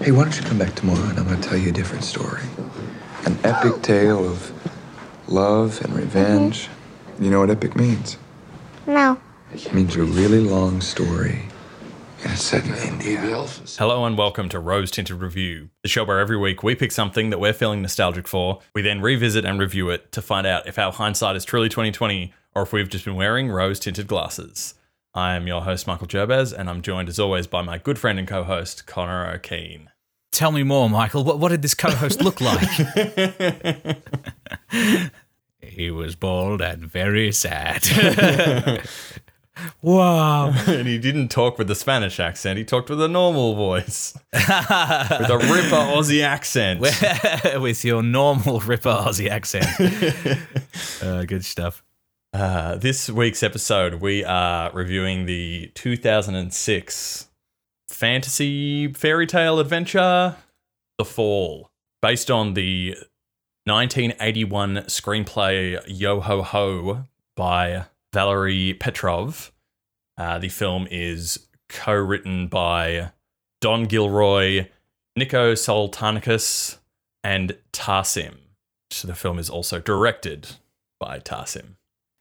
[0.00, 2.04] Hey, why don't you come back tomorrow and I'm going to tell you a different
[2.04, 2.42] story?
[3.24, 4.52] An epic tale of
[5.28, 6.68] love and revenge.
[6.68, 7.24] Mm-hmm.
[7.24, 8.16] You know what epic means?
[8.86, 9.20] No.
[9.52, 11.42] It means a really long story.
[12.22, 13.46] And it's set in India.
[13.78, 17.30] Hello and welcome to Rose Tinted Review, the show where every week we pick something
[17.30, 18.60] that we're feeling nostalgic for.
[18.74, 22.32] We then revisit and review it to find out if our hindsight is truly 2020
[22.54, 24.74] or if we've just been wearing rose tinted glasses.
[25.16, 28.18] I am your host Michael Gerbez, and I'm joined as always by my good friend
[28.18, 29.90] and co-host Connor O'Keen.
[30.32, 31.22] Tell me more, Michael.
[31.22, 32.68] What, what did this co host look like?
[35.60, 37.86] he was bald and very sad.
[39.82, 40.52] wow.
[40.66, 44.42] and he didn't talk with the Spanish accent; he talked with a normal voice, with
[44.42, 46.80] a ripper Aussie accent.
[46.80, 49.68] With your normal Ripper Aussie accent.
[51.00, 51.84] Uh, good stuff.
[52.34, 57.28] Uh, this week's episode, we are reviewing the 2006
[57.86, 60.34] fantasy fairy tale adventure,
[60.98, 61.70] The Fall,
[62.02, 62.96] based on the
[63.66, 67.04] 1981 screenplay Yo Ho Ho
[67.36, 69.52] by Valery Petrov.
[70.18, 73.12] Uh, the film is co written by
[73.60, 74.66] Dan Gilroy,
[75.14, 76.78] Nico Soultanakis,
[77.22, 78.38] and Tarsem.
[78.90, 80.56] So the film is also directed
[80.98, 81.76] by Tarsem.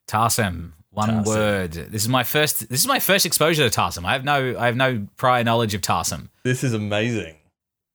[0.07, 0.73] Tarsem.
[0.91, 1.25] One Tarsem.
[1.25, 1.71] word.
[1.71, 2.69] This is my first.
[2.69, 4.05] This is my first exposure to Tarsem.
[4.05, 4.55] I have no.
[4.57, 6.29] I have no prior knowledge of Tarsem.
[6.43, 7.37] This is amazing.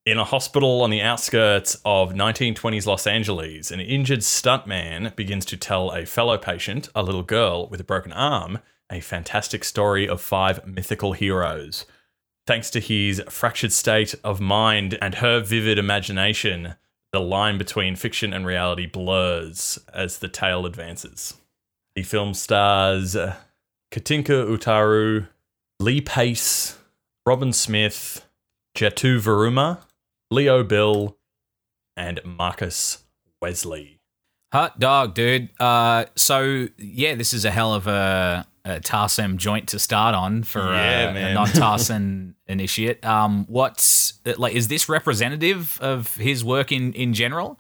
[0.05, 5.57] In a hospital on the outskirts of 1920s Los Angeles, an injured stuntman begins to
[5.59, 10.23] tell a fellow patient, a little girl with a broken arm, a fantastic story of
[10.23, 11.85] five mythical heroes.
[12.47, 16.77] Thanks to his fractured state of mind and her vivid imagination,
[17.13, 21.35] the line between fiction and reality blurs as the tale advances.
[21.99, 23.35] The film stars uh,
[23.91, 25.27] Catinca Untaru,
[25.81, 26.79] Lee Pace,
[27.27, 28.25] Robin Smith,
[28.77, 29.81] Jeetu Verma,
[30.31, 31.17] Leo Bill,
[31.97, 33.03] and Marcus
[33.43, 33.99] Wesley.
[34.53, 35.49] Hot dog, dude.
[35.59, 40.45] Uh, so yeah, this is a hell of a, a Tarsem joint to start on
[40.45, 43.05] for Yeah, uh, a non-Tarsem initiate.
[43.05, 47.59] Um, what like is this representative of his work in in general,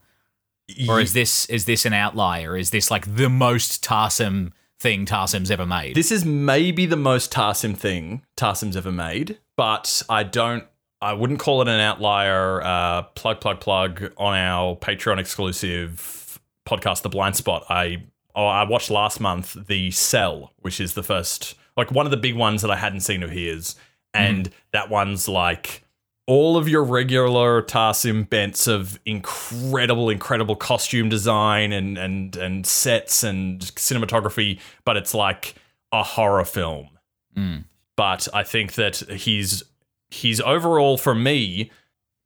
[0.89, 2.56] or is this is this an outlier?
[2.56, 5.95] Is this like the most Tarsem thing Tarsem's ever made?
[5.95, 10.65] This is maybe the most Tarsem thing Tarsem's ever made, but I don't.
[11.01, 12.61] I wouldn't call it an outlier.
[12.62, 17.65] Uh, plug, plug, plug on our Patreon exclusive podcast, The Blind Spot.
[17.69, 18.05] I
[18.35, 22.17] oh, I watched last month the Cell, which is the first, like one of the
[22.17, 23.77] big ones that I hadn't seen of his,
[24.12, 25.85] and that one's like
[26.28, 33.25] all of your regular Tarsem bents of incredible, incredible costume design and and and sets
[33.25, 35.55] and cinematography, but it's like
[35.91, 36.91] a horror film.
[37.37, 37.65] Mm.
[37.97, 39.62] But I think that he's
[40.11, 41.71] he's overall for me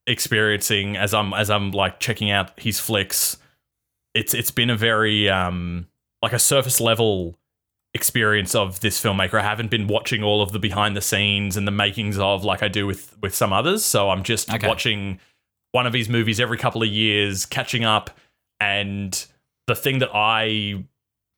[0.08, 3.36] experiencing as I'm as I'm like checking out his flicks,
[4.14, 5.86] it's it's been a very um
[6.20, 7.38] like a surface level
[7.94, 9.38] experience of this filmmaker.
[9.38, 12.62] I haven't been watching all of the behind the scenes and the makings of like
[12.62, 13.84] I do with with some others.
[13.84, 14.66] So I'm just Okay.
[14.66, 15.18] watching
[15.72, 18.10] one of his movies every couple of years, catching up,
[18.60, 19.26] and
[19.66, 20.84] the thing that I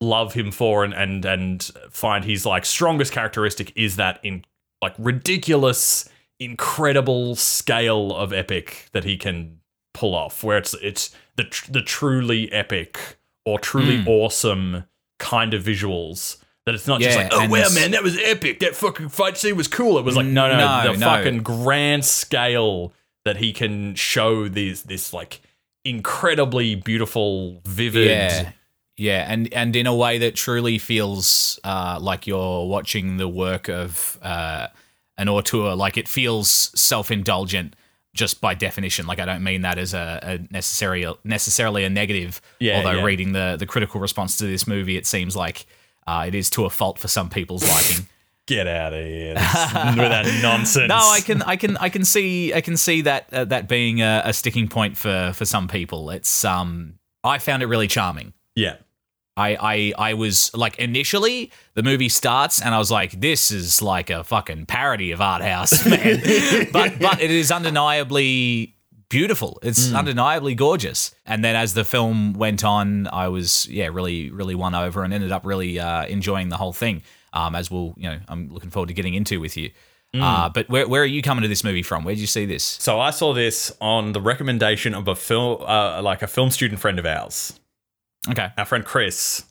[0.01, 4.45] love him for and and and find his like strongest characteristic is that in
[4.83, 9.59] like ridiculous, incredible scale of epic that he can
[9.93, 14.07] pull off, where it's it's the tr- the truly epic or truly Mm.
[14.09, 14.85] awesome
[15.19, 16.37] kind of visuals.
[16.67, 18.61] That it's not just Yeah, like, oh and wow, man, that was epic.
[18.61, 19.99] That fucking fight scene was cool.
[19.99, 21.07] It was like, no, no, No, the no.
[21.07, 22.95] fucking grand scale
[23.27, 25.41] that he can show these this like
[25.85, 28.09] incredibly beautiful, vivid.
[28.09, 28.53] Yeah.
[28.97, 33.69] Yeah, and and in a way that truly feels uh, like you're watching the work
[33.69, 34.69] of uh,
[35.19, 35.75] an auteur.
[35.75, 36.49] Like it feels
[36.79, 37.75] self-indulgent
[38.15, 39.09] just by definition.
[39.09, 42.41] Like I don't mean that as a, a necessary necessarily a negative.
[42.61, 43.05] Yeah, Although yeah.
[43.05, 45.67] reading the the critical response to this movie, it seems like
[46.07, 48.07] uh, it is to a fault for some people's liking.
[48.47, 50.89] Get out of here with that nonsense.
[50.89, 54.03] No, I can, I can, I can see, I can see that uh, that being
[54.03, 56.11] a, a sticking point for for some people.
[56.11, 58.35] It's um, I found it really charming.
[58.55, 58.77] Yeah,
[59.37, 59.57] I,
[59.99, 64.09] I I was like initially the movie starts and I was like this is like
[64.11, 66.21] a fucking parody of art house man
[66.73, 68.74] but but it is undeniably
[69.19, 69.59] beautiful.
[69.63, 71.15] It's undeniably gorgeous.
[71.25, 75.15] And then as the film went on I was yeah really really won over and
[75.15, 77.03] ended up really uh, enjoying the whole thing
[77.33, 79.71] um, as we'll you know I'm looking forward to getting into with you.
[80.17, 82.05] Uh, but where, where are you coming to this movie from?
[82.05, 82.63] Where did you see this?
[82.63, 86.81] So I saw this on the recommendation of a film, uh, like a film student
[86.81, 87.59] friend of ours,
[88.31, 88.51] okay.
[88.57, 89.43] Our friend Chris.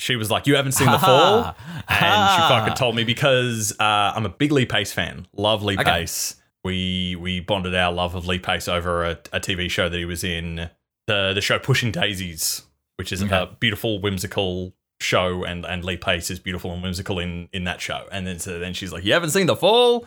[0.00, 1.54] She was like, "You haven't seen The Fall,"
[1.88, 5.26] and she fucking told me because uh, I'm a big Lee Pace fan.
[5.36, 5.84] Love Lee Okay.
[5.84, 6.34] Pace.
[6.68, 10.04] We we bonded our love of Lee Pace over a, a TV show that he
[10.04, 10.68] was in,
[11.06, 12.62] the the show Pushing Daisies,
[12.96, 13.34] which is Okay.
[13.34, 17.80] a beautiful whimsical show, and and Lee Pace is beautiful and whimsical in in that
[17.80, 18.06] show.
[18.12, 20.06] And then so then she's like, "You haven't seen The Fall."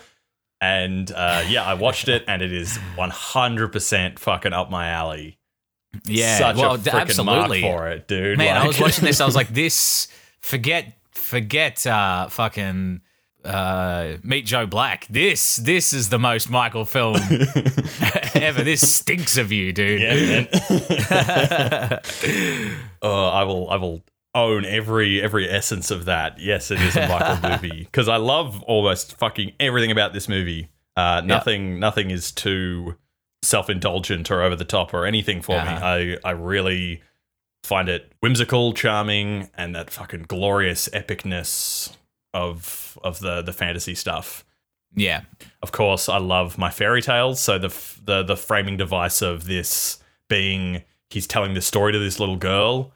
[0.64, 5.40] And uh, yeah, I watched it, and it is 100% fucking up my alley.
[6.06, 7.62] Yeah, Such well, absolutely.
[7.64, 8.38] for it, dude.
[8.38, 9.20] Man, I was watching this.
[9.20, 10.08] I was like, this.
[10.40, 13.02] Forget, forget, uh, fucking.
[13.44, 15.08] Uh, meet Joe Black.
[15.10, 17.16] This, this is the most Michael film
[18.36, 18.64] ever.
[18.64, 20.02] This stinks of you, dude.
[20.02, 20.48] Yeah,
[23.02, 23.70] oh, I will.
[23.70, 24.04] I will
[24.34, 26.40] own every every essence of that.
[26.40, 30.70] Yes, it is a Michael movie because I love almost fucking everything about this movie.
[30.96, 32.96] Uh, nothing, nothing is too
[33.42, 35.98] self indulgent or over the top or anything for Uh-huh.
[35.98, 36.16] me.
[36.24, 37.02] I I really
[37.64, 41.96] find it whimsical, charming, and that fucking glorious epicness
[42.34, 44.46] of of the the fantasy stuff.
[44.94, 45.22] Yeah,
[45.62, 47.40] Of course, I love my fairy tales.
[47.40, 52.00] So the f- the the framing device of this being he's telling this story to
[52.00, 52.92] this little girl,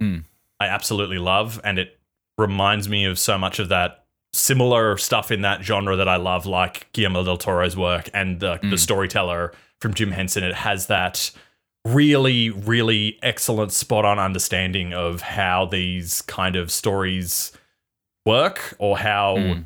[0.00, 0.24] Mm.
[0.60, 1.98] I absolutely love, and it
[2.36, 6.46] reminds me of so much of that similar stuff in that genre that I love,
[6.46, 10.44] like Guillermo del Toro's work and the the storyteller from Jim Henson.
[10.44, 11.30] It has that
[11.84, 17.52] really, really excellent, spot on understanding of how these kind of stories
[18.28, 19.64] work or how Mm.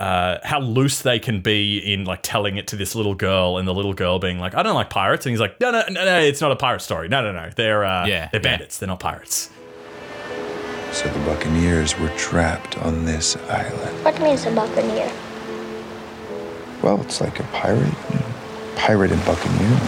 [0.00, 3.66] uh, how loose they can be in like telling it to this little girl and
[3.66, 5.26] the little girl being like, I don't like pirates.
[5.26, 7.08] And he's like, no, no, no, no, it's not a pirate story.
[7.08, 7.50] No, no, no.
[7.56, 8.50] They're, uh, Yeah, they're yeah.
[8.50, 8.78] bandits.
[8.78, 9.50] They're not pirates.
[10.92, 14.04] So the Buccaneers were trapped on this island.
[14.04, 15.10] What means a buccaneer?
[16.82, 17.92] Well, it's like a pirate.
[18.76, 19.78] Pirate and Buccaneer.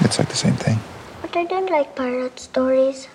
[0.00, 0.78] It's like the same thing.
[1.22, 3.08] But I don't like pirate stories.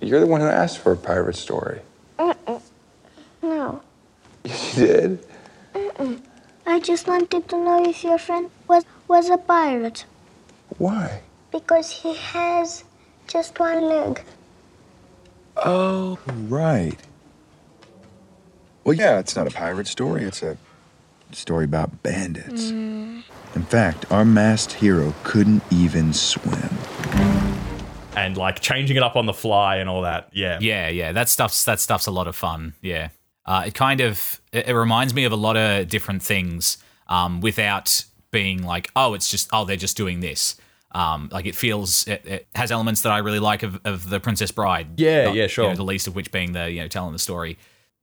[0.00, 1.80] You're the one who asked for a pirate story.
[4.78, 4.84] No.
[4.86, 5.18] Yes,
[5.74, 6.22] you did.
[6.66, 10.04] I just wanted to know if your friend was was a pirate
[10.76, 11.22] Why?
[11.50, 12.84] because he has
[13.26, 14.22] just one leg.
[15.56, 16.96] Oh, right.
[18.84, 20.24] Well, yeah, it's not a pirate story.
[20.24, 20.56] It's a
[21.32, 22.70] story about bandits.
[22.70, 23.22] Mm.
[23.54, 26.70] In fact, our masked hero couldn't even swim.
[28.14, 30.28] And like changing it up on the fly and all that.
[30.32, 30.58] Yeah.
[30.60, 31.12] yeah, yeah.
[31.12, 32.74] That stuff's that stuff's a lot of fun.
[32.82, 33.08] Yeah,
[33.48, 36.76] uh, it kind of it, it reminds me of a lot of different things
[37.08, 40.54] um, without being like, oh, it's just oh, they're just doing this.
[40.92, 44.20] Um, like it feels it, it has elements that I really like of, of the
[44.20, 45.00] Princess Bride.
[45.00, 45.70] Yeah, Not- yeah, you sure.
[45.70, 47.56] know, the least of which being the you know telling the story.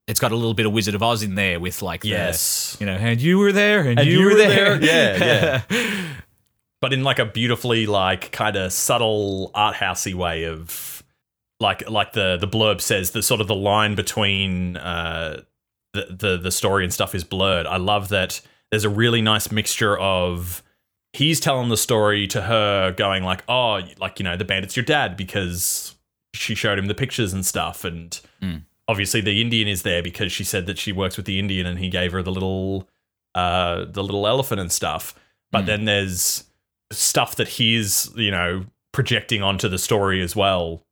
[0.08, 2.78] It's got a little bit of Wizard of Oz in there with like the, Yes.
[2.80, 4.80] you know, and you were there, and, And you, were there.
[4.80, 6.04] Yeah, yeah.
[6.82, 10.95] but in like a beautifully like kind of subtle art housey way of
[11.60, 15.42] like like the the blurb says the sort of the line between uh
[15.94, 17.66] the the the story and stuff is blurred.
[17.66, 18.42] I love that
[18.72, 20.62] there's a really nice mixture of
[21.14, 24.84] he's telling the story to her going like oh like you know the bandit's your
[24.86, 25.96] dad because
[26.34, 28.64] she showed him the pictures and stuff and Mm.
[28.90, 31.80] obviously the indian is there because she said that she works with the indian and
[31.80, 32.90] he gave her the little
[33.34, 35.16] uh the little elephant and stuff
[35.54, 35.68] but Mm.
[35.68, 36.44] then there's
[36.92, 40.85] stuff that he's you know projecting onto the story as well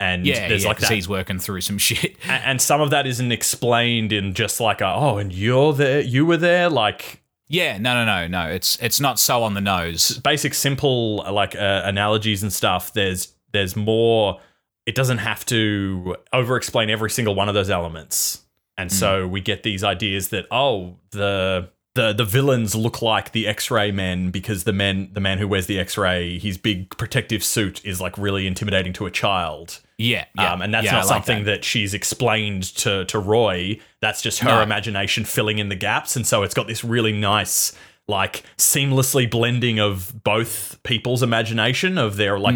[0.00, 2.16] and Yeah, there's yeah, like that he's working through some shit.
[2.28, 6.00] a- and some of that isn't explained in just like a, oh and you're there
[6.00, 8.50] you were there like Yeah, no, no, no, no.
[8.50, 10.18] It's it's not so on the nose.
[10.18, 14.40] basic simple like uh, analogies and stuff there's there's more
[14.84, 18.42] it doesn't have to over explain every single one of those elements
[18.78, 23.46] and so we get these ideas that oh the the the villains look like the
[23.48, 27.84] x-ray men because the men the man who wears the x-ray his big protective suit
[27.84, 31.24] is like really intimidating to a child Yeah, yeah, um, and that's yeah, not like
[31.26, 31.64] something that.
[31.64, 33.80] she's explained to to Roy.
[34.00, 34.62] That's just her No.
[34.62, 37.72] imagination filling in the gaps, and so it's got this really nice,
[38.06, 42.54] like seamlessly blending of both people's imagination of their like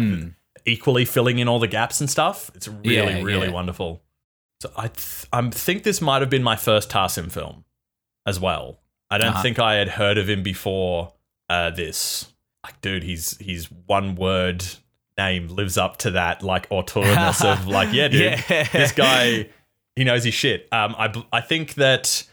[0.65, 2.51] equally filling in all the gaps and stuff.
[2.55, 2.95] It's really.
[2.95, 4.01] Yeah, really wonderful.
[4.61, 7.65] So I th- I think this might have been my first Tarsem film
[8.27, 8.77] as well.
[9.11, 9.41] I don't Uh-huh.
[9.43, 11.13] think I had heard of him before
[11.49, 12.31] uh, this.
[12.63, 14.63] Like, dude, he's he's one word
[15.17, 18.63] name lives up to that like autonomous of like, yeah, dude, Yeah.
[18.71, 19.49] this guy
[19.95, 20.67] he knows his shit.
[20.71, 22.23] Um, I I think that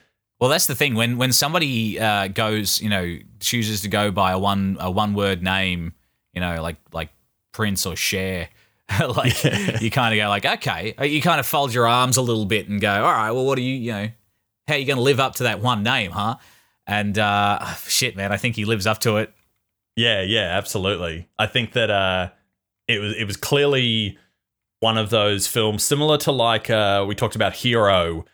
[0.40, 4.32] Well, that's the thing when when somebody uh, goes, you know, chooses to go by
[4.32, 5.92] a one a one word name,
[6.32, 7.08] you know, like like
[7.52, 8.48] Prince or Cher.
[9.16, 9.44] like
[9.82, 12.46] you kind of go like, okay, Uh, you kind of fold your arms a little
[12.46, 14.08] bit and go, all right, well, what are you, you know,
[14.66, 16.36] how are you going to live up to that one name, huh?
[16.88, 19.32] And uh, shit, man, I think he lives up to it.
[19.94, 21.28] Yeah, yeah, absolutely.
[21.38, 22.30] I think that uh,
[22.88, 24.18] it was it was clearly
[24.80, 28.24] one of those films similar to like uh, we talked about Hero.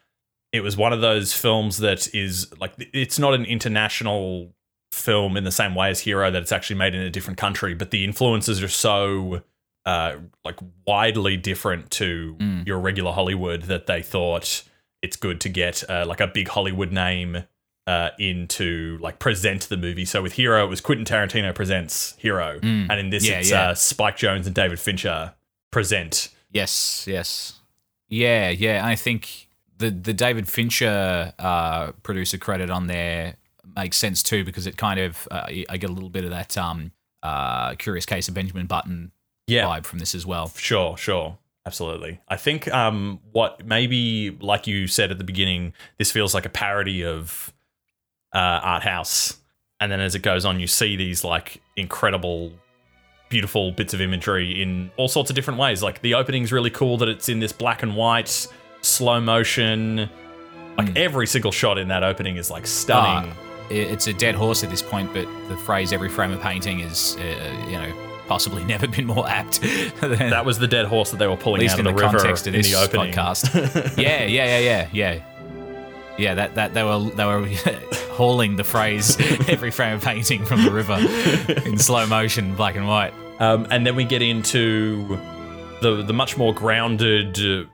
[0.52, 4.54] it was one of those films that is like it's not an international
[4.92, 7.74] film in the same way as Hero that it's actually made in a different country,
[7.74, 9.42] but the influences are so
[9.86, 12.66] uh, like widely different to Mm.
[12.66, 14.62] your regular Hollywood that they thought
[15.02, 17.44] it's good to get uh, like a big Hollywood name
[17.86, 20.04] uh, in to like present the movie.
[20.04, 23.30] So with Hero, it was Quentin Tarantino presents Hero, and in this, Mm.
[23.30, 23.68] Yeah, it's yeah.
[23.70, 25.34] Uh, Spike Jonze and David Fincher
[25.70, 26.28] present.
[26.50, 27.60] Yes, yes.
[28.08, 28.86] Yeah, yeah.
[28.86, 29.48] I think
[29.78, 33.36] the the David Fincher uh, producer credit on there
[33.76, 36.56] makes sense too because it kind of uh, I get a little bit of that
[36.56, 39.10] um uh Curious Case of Benjamin Button
[39.46, 40.48] Yeah, vibe from this as well.
[40.56, 41.38] Sure, sure.
[41.66, 42.20] Absolutely.
[42.28, 46.50] I think um what maybe like you said at the beginning, this feels like a
[46.50, 47.52] parody of
[48.34, 49.38] uh art house.
[49.80, 52.52] And then as it goes on, you see these like incredible
[53.28, 55.82] beautiful bits of imagery in all sorts of different ways.
[55.82, 58.46] Like the opening's really cool that it's in this black and white,
[58.82, 60.08] slow motion.
[60.78, 63.30] Like every single shot in that opening is like stunning.
[63.30, 63.34] Uh,
[63.70, 67.16] it's a dead horse at this point, but the phrase "every frame of painting" is
[67.16, 67.92] uh, you know
[68.28, 69.60] possibly never been more apt.
[70.00, 72.18] that was the dead horse that they were pulling out in of the, the, river
[72.18, 73.12] context of in this the opening.
[73.12, 73.96] podcast.
[73.96, 75.33] yeah, yeah, yeah, yeah, yeah.
[76.16, 77.46] Yeah, that, that they were they were
[78.12, 79.16] hauling the phrase
[79.48, 80.96] "every frame of painting" from the river
[81.68, 83.12] in slow motion, black and white.
[83.40, 85.18] Um, and then we get into
[85.82, 87.64] the the much more grounded, uh,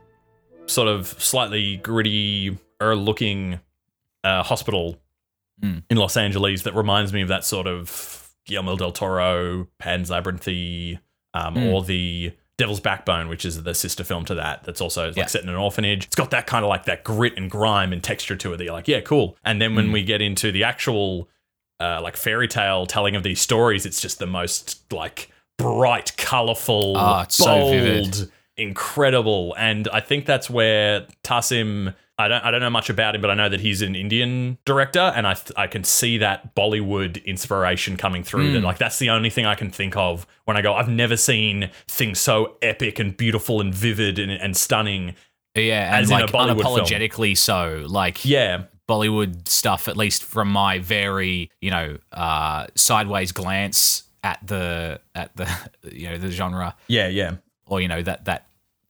[0.66, 3.60] sort of slightly gritty looking
[4.24, 4.96] uh, hospital
[5.62, 5.82] Mm.
[5.90, 10.98] in Los Angeles that reminds me of that sort of Guillermo del Toro, Pan's Labyrinthy,
[11.34, 11.72] um, Mm.
[11.74, 14.62] or the Devil's Backbone, which is the sister film to that.
[14.64, 15.26] That's also like Yeah.
[15.26, 16.04] set in an orphanage.
[16.04, 18.58] It's got that kind of like that grit and grime and texture to it.
[18.58, 19.36] That you're like, yeah, cool.
[19.44, 19.92] And then when Mm.
[19.94, 21.28] we get into the actual
[21.82, 26.92] uh, like fairy tale telling of these stories, it's just the most like bright, colorful,
[26.98, 29.54] Ah, it's so bold, incredible.
[29.58, 31.94] And I think that's where Tarsem.
[32.20, 34.58] I don't, I don't know much about him, but I know that he's an Indian
[34.64, 38.50] director, and I, th- I can see that Bollywood inspiration coming through.
[38.50, 38.52] Mm.
[38.54, 40.74] That like that's the only thing I can think of when I go.
[40.74, 45.14] I've never seen things so epic and beautiful and vivid and, and stunning.
[45.54, 46.78] Yeah, and As in a like Bollywood film.
[46.80, 47.84] unapologetically so.
[47.88, 54.44] Like Yeah, Bollywood stuff, at least from my very you know uh, sideways glance at
[54.46, 55.48] the at the
[55.92, 57.36] you know the genre yeah, yeah.
[57.66, 58.46] or you know that that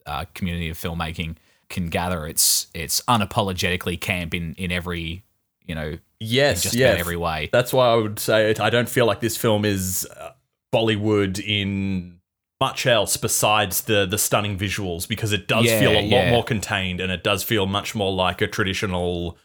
[0.07, 1.37] uh, community of filmmaking
[1.71, 2.27] can gather.
[2.27, 5.25] It's it's unapologetically camp in in every
[5.65, 7.49] you know in Yes, just about every way.
[7.51, 8.61] That's why I would say it.
[8.61, 10.33] I don't feel like this film is uh,
[10.75, 12.19] Bollywood in
[12.61, 16.31] much else besides the the stunning visuals because it does Yeah, feel a lot yeah.
[16.31, 19.39] more contained and it does feel much more like a traditional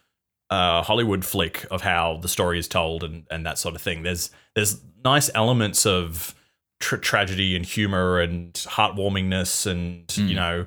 [0.49, 4.03] uh, Hollywood flick of how the story is told and, and that sort of thing.
[4.03, 6.35] There's there's nice elements of
[6.81, 10.27] tra- tragedy and humor and heartwarmingness and Mm.
[10.29, 10.65] you know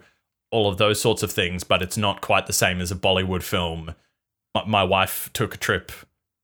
[0.50, 3.42] all of those sorts of things, but it's not quite the same as a Bollywood
[3.42, 3.94] film.
[4.54, 5.92] My, my wife took a trip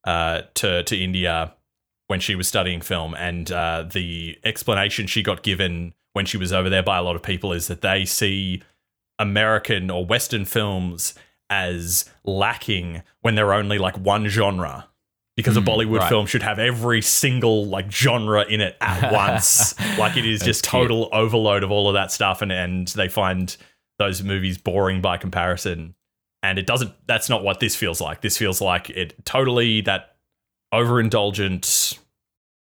[0.05, 1.55] uh, to to India
[2.07, 6.53] when she was studying film, and uh, the explanation she got given when she was
[6.53, 8.63] over there by a lot of people is that they see
[9.19, 11.15] American or Western films
[11.51, 14.89] as lacking when they're only like one genre.
[15.37, 16.09] Because a Bollywood right.
[16.09, 19.75] film should have every single like genre in it at once.
[19.99, 20.83] like it is just cute.
[20.83, 23.57] total overload of all of that stuff, and and they find
[23.99, 25.95] those movies boring by comparison.
[26.43, 26.93] And it doesn't.
[27.07, 28.21] That's not what this feels like.
[28.21, 30.17] This feels like it totally that
[30.73, 31.99] overindulgent.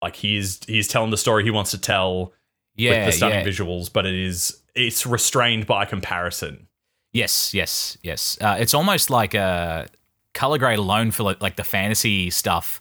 [0.00, 2.32] Like he's he's telling the story he wants to tell
[2.74, 3.44] Yeah, with the stunning yeah.
[3.46, 6.68] visuals, but it is it's restrained by comparison.
[7.12, 8.38] Yes, yes, yes.
[8.40, 9.86] Uh, it's almost like a
[10.34, 12.80] color grade alone for like, like the fantasy stuff.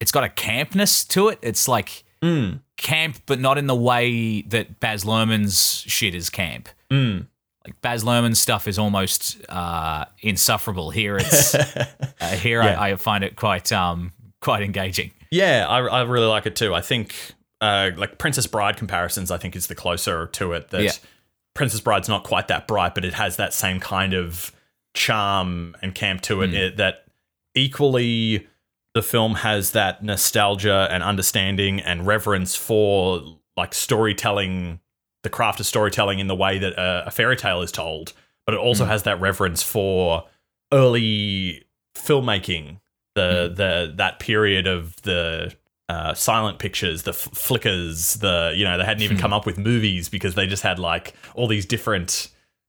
[0.00, 1.38] It's got a campness to it.
[1.42, 2.60] It's like Mm.
[2.76, 6.68] camp, but not in the way that Baz Luhrmann's shit is camp.
[6.90, 7.28] Mm.
[7.66, 10.90] Like Baz Luhrmann's stuff is almost uh, insufferable.
[10.90, 11.86] Here, it's uh,
[12.40, 12.80] here Yeah.
[12.80, 15.10] I, I find it quite um quite engaging.
[15.30, 16.74] Yeah, I, I really like it too.
[16.74, 17.14] I think
[17.60, 20.70] uh, like Princess Bride comparisons, I think is the closer to it.
[20.70, 20.92] That Yeah.
[21.54, 24.52] Princess Bride's not quite that bright, but it has that same kind of
[24.94, 26.50] charm and camp to it.
[26.50, 26.54] Mm.
[26.54, 27.04] it that
[27.54, 28.46] equally,
[28.94, 33.22] the film has that nostalgia and understanding and reverence for
[33.56, 34.80] like storytelling,
[35.22, 38.12] the craft of storytelling in the way that a, a fairy tale is told.
[38.46, 38.88] But it also Mm.
[38.88, 40.24] has that reverence for
[40.72, 42.78] early filmmaking
[43.14, 45.54] the the that period of the
[45.88, 49.20] uh, silent pictures, the f- flickers, the you know they hadn't even Hmm.
[49.22, 52.28] come up with movies because they just had like all these different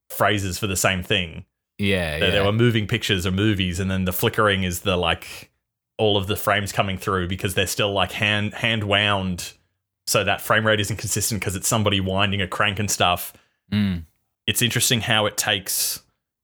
[0.09, 1.45] phrases for the same thing.
[1.77, 2.33] Yeah, There, yeah.
[2.35, 5.51] there were moving pictures or movies, and then the flickering is the like
[5.97, 9.53] all of the frames coming through because they're still like hand hand wound,
[10.07, 13.33] so that frame rate isn't consistent because it's somebody winding a crank and stuff.
[13.71, 14.03] Mm.
[14.47, 16.01] it's interesting how it takes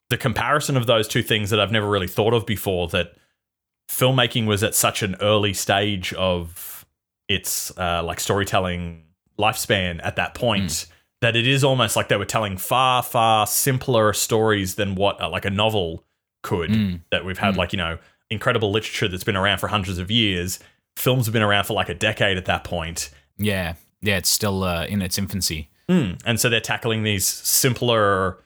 [0.10, 3.16] the comparison of those two things that I've never really thought of before that
[3.90, 6.86] filmmaking was at such an early stage of
[7.28, 9.04] its uh, like storytelling
[9.38, 10.88] lifespan at that point
[11.22, 15.30] that it is almost like they were telling far far simpler stories than what uh,
[15.30, 16.04] like a novel
[16.44, 17.58] could that we've had.
[17.58, 17.98] Like you know
[18.30, 20.60] incredible literature that's been around for hundreds of years.
[20.96, 24.64] Films have been around for like a decade at that point Yeah, yeah, it's still
[24.64, 25.70] uh, in its infancy.
[25.90, 26.20] Mm.
[26.26, 28.40] And so they're tackling these simpler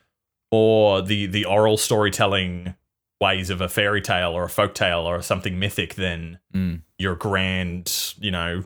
[0.51, 2.75] or the the oral storytelling
[3.19, 6.81] ways of a fairy tale or a folk tale or something mythic than Mm.
[6.97, 8.63] your grand, you know,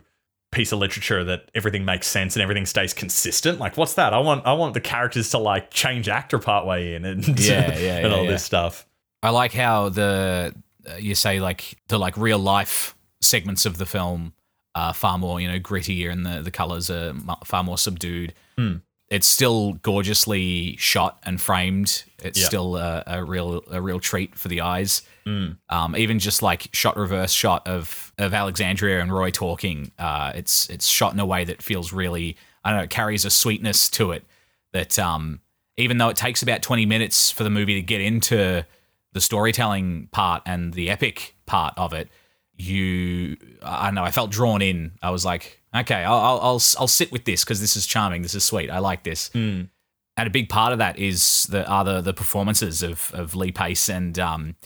[0.52, 3.58] piece of literature that everything makes sense and everything stays consistent.
[3.60, 4.12] Like what's that?
[4.14, 7.96] I want I want the characters to like change actor partway in and Yeah, yeah,
[7.98, 8.30] and yeah, all yeah.
[8.30, 8.86] this stuff.
[9.22, 10.54] I like how the
[10.90, 14.32] uh, you say like the like real life segments of the film
[14.76, 17.14] are far more you know grittier and the the colors are
[17.44, 18.32] far more subdued.
[18.56, 18.76] Hmm.
[19.08, 22.02] It's still gorgeously shot and framed.
[22.22, 22.46] It's Yeah.
[22.46, 25.02] still a, a real a real treat for the eyes.
[25.24, 25.52] Hmm.
[25.68, 29.90] Um, even just like shot reverse shot of of Alexandria and Roy talking.
[29.98, 33.24] Uh, it's it's shot in a way that feels really I don't know it carries
[33.24, 34.24] a sweetness to it
[34.72, 35.40] that um,
[35.76, 38.64] even though it takes about 20 minutes for the movie to get into
[39.12, 42.08] the storytelling part and the epic part of it,
[42.56, 44.92] you, I don't know, I felt drawn in.
[45.02, 48.22] I was like, okay, I'll, I'll, I'll, I'll sit with this because this is charming.
[48.22, 48.70] This is sweet.
[48.70, 49.30] I like this.
[49.34, 53.52] And a big part of that is the are the, the performances of, of Lee
[53.52, 54.56] Pace and um,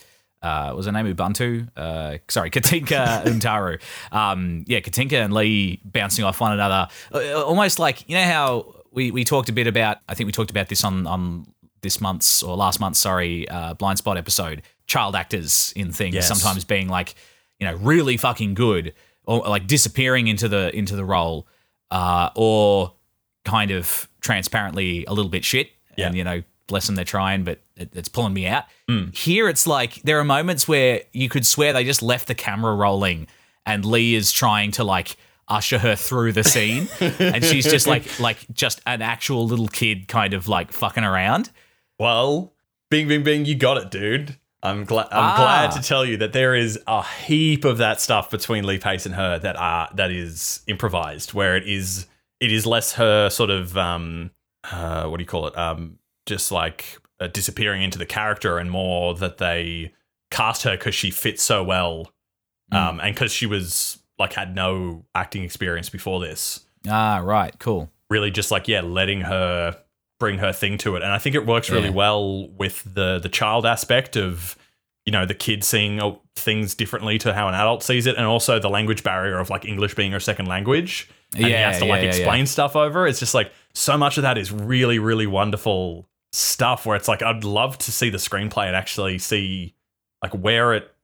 [0.43, 1.69] uh, was her name Ubuntu?
[1.77, 3.81] Uh, sorry, Catinca Untaru.
[4.13, 8.75] Um, yeah, Catinca and Lee bouncing off one another, Uh, almost like you know how
[8.93, 9.99] we, we talked a bit about.
[10.09, 11.47] I think we talked about this on on
[11.83, 14.63] this month's or last month's sorry uh, blind spot episode.
[14.87, 16.29] Child actors in things Yes.
[16.29, 17.15] sometimes being like
[17.61, 21.47] you know really fucking good or like disappearing into the into the role,
[21.91, 22.95] uh, or
[23.45, 25.71] kind of transparently a little bit shit.
[25.97, 26.07] Yeah.
[26.07, 28.65] And you know, bless them, they're trying, but it, it's pulling me out.
[29.13, 32.75] Here, it's like there are moments where you could swear they just left the camera
[32.75, 33.27] rolling,
[33.67, 38.19] and Lee is trying to like usher her through the scene, and she's just like
[38.19, 41.51] like just an actual little kid, kind of like fucking around.
[41.99, 42.55] Well,
[42.91, 44.39] bing, bing, bing, you got it, dude.
[44.63, 45.07] I'm glad.
[45.11, 45.37] I'm Ah.
[45.37, 49.07] glad to tell you that there is a heap of that stuff between Lee Pace
[49.07, 52.07] and her that are that is improvised, where it is
[52.41, 54.31] it is less her sort of um
[54.71, 58.71] uh what do you call it um just like uh, disappearing into the character, and
[58.71, 59.93] more that they
[60.31, 62.13] cast her because she fits so well,
[62.73, 67.91] um and because she was like had no acting experience before this Ah, right, cool.
[68.11, 69.79] really just like yeah letting her
[70.21, 71.03] bring her thing to it.
[71.03, 71.95] And i think it works really Yeah.
[71.95, 74.57] well with the the child aspect of
[75.07, 78.27] you know the kid seeing uh, things differently to how an adult sees it and
[78.27, 81.79] also the language barrier of like english being her second language and he Yeah, has
[81.81, 83.07] to yeah, like yeah, explain stuff over.
[83.07, 87.23] It's just like so much of that is really really wonderful stuff where it's like
[87.23, 89.75] i'd love to see the screenplay and actually see
[90.23, 90.95] like where it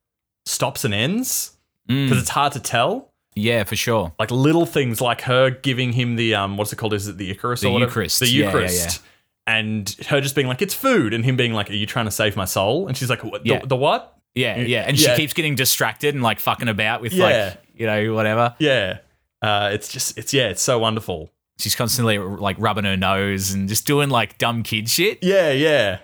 [0.45, 1.53] stops and ends
[1.89, 4.13] Mm, because it's hard to tell yeah, for sure.
[4.19, 7.31] like little things like her giving him the um what's it called is it the
[7.31, 7.91] Icarus The or whatever?
[7.91, 8.19] Eucharist.
[8.21, 9.03] the Yeah, yeah, Eucharist
[9.47, 12.11] and her just being like it's food and him being like are you trying to
[12.11, 13.61] save my soul and she's like what, Yeah.
[13.61, 15.11] the, the what Yeah, yeah, and Yeah.
[15.15, 17.25] she keeps getting distracted and like fucking about with Yeah.
[17.55, 18.55] like you know whatever.
[18.59, 18.99] yeah
[19.43, 23.67] uh it's just it's yeah it's so wonderful She's constantly like rubbing her nose and
[23.69, 25.19] just doing like dumb kid shit.
[25.23, 25.99] yeah yeah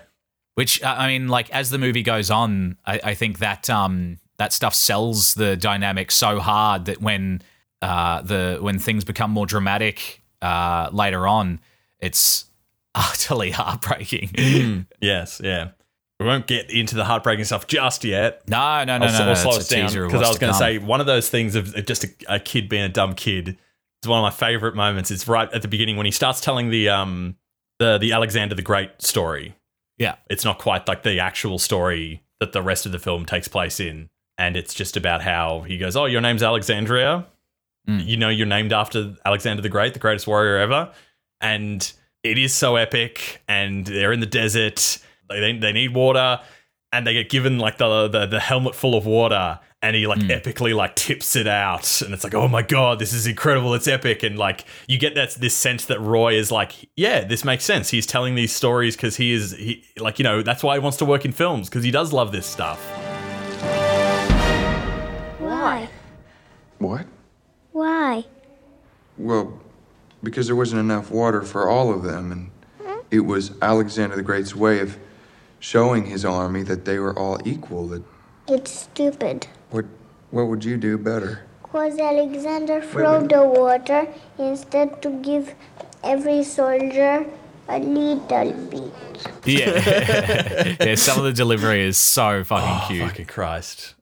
[0.55, 4.53] Which I mean, like as the movie goes on, I, I think that um that
[4.53, 7.41] stuff sells the dynamic so hard that when
[7.81, 11.61] uh the when things become more dramatic uh later on,
[12.01, 12.47] it's
[12.95, 14.87] utterly heartbreaking.
[15.01, 15.69] yes yeah
[16.21, 19.27] we won't get into the heartbreaking stuff just yet No, no, no, I'll, no, I'll
[19.27, 19.35] no.
[19.35, 21.75] slow it's us down because I was going to say one of those things of
[21.87, 23.57] just a, a kid being a dumb kid
[24.03, 25.11] is one of my favorite moments.
[25.11, 27.37] It's right at the beginning when he starts telling the um
[27.79, 29.55] the the Alexander the Great story.
[29.99, 33.49] yeah, It's not quite like the actual story that the rest of the film takes
[33.49, 37.27] place in, and it's just about how he goes, "Oh, your name's Alexandria.
[37.89, 38.07] Mm.
[38.07, 40.93] You know, you're named after Alexander the Great, the greatest warrior ever."
[41.41, 41.93] And
[42.23, 44.99] it is so epic, and they're in the desert.
[45.29, 46.41] They they need water,
[46.93, 50.21] and they get given like the the, the helmet full of water, and he like
[50.21, 53.89] epically like tips it out, and it's like, oh my god, this is incredible, it's
[53.89, 57.65] epic, and like you get that this sense that Roy is like, yeah, this makes
[57.65, 57.91] sense.
[57.91, 60.99] He's telling these stories because he is he like you know that's why he wants
[60.99, 63.02] to work in films because he does love this stuff.
[65.63, 65.89] Why?
[66.79, 67.07] What?
[67.71, 68.25] Why?
[69.17, 69.61] Well,
[70.21, 72.51] because there wasn't enough water for all of them, and
[73.13, 74.99] it was Alexander the Great's way of
[75.61, 77.87] showing his army that they were all equal.
[77.87, 78.03] That
[78.49, 79.47] It's stupid.
[79.71, 79.85] what
[80.33, 81.47] what would you do better?
[81.63, 85.55] Cause Alexander threw the water instead to give
[86.03, 87.25] every soldier
[87.69, 88.93] a little bit.
[89.45, 90.75] Yeah.
[90.81, 93.09] yeah, some of the delivery is so fucking oh, cute.
[93.09, 93.95] Fucking Christ.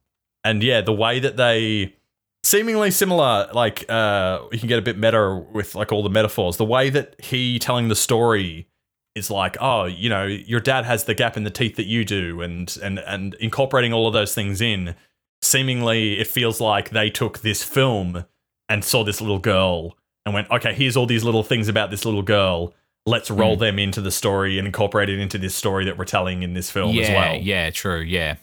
[0.44, 1.94] And yeah, the way that they
[2.42, 6.56] seemingly similar, like uh you can get a bit meta with like all the metaphors.
[6.56, 8.66] The way that he telling the story
[9.14, 12.04] is like, oh, you know, your dad has the gap in the teeth that you
[12.04, 14.94] do, and and and incorporating all of those things in.
[15.42, 18.24] Seemingly, it feels like they took this film
[18.68, 22.04] and saw this little girl and went, okay, here's all these little things about this
[22.04, 22.74] little girl.
[23.06, 26.42] Let's roll them into the story and incorporate it into this story that we're telling
[26.42, 27.36] in this film yeah, as well.
[27.36, 28.36] yeah, true, yeah.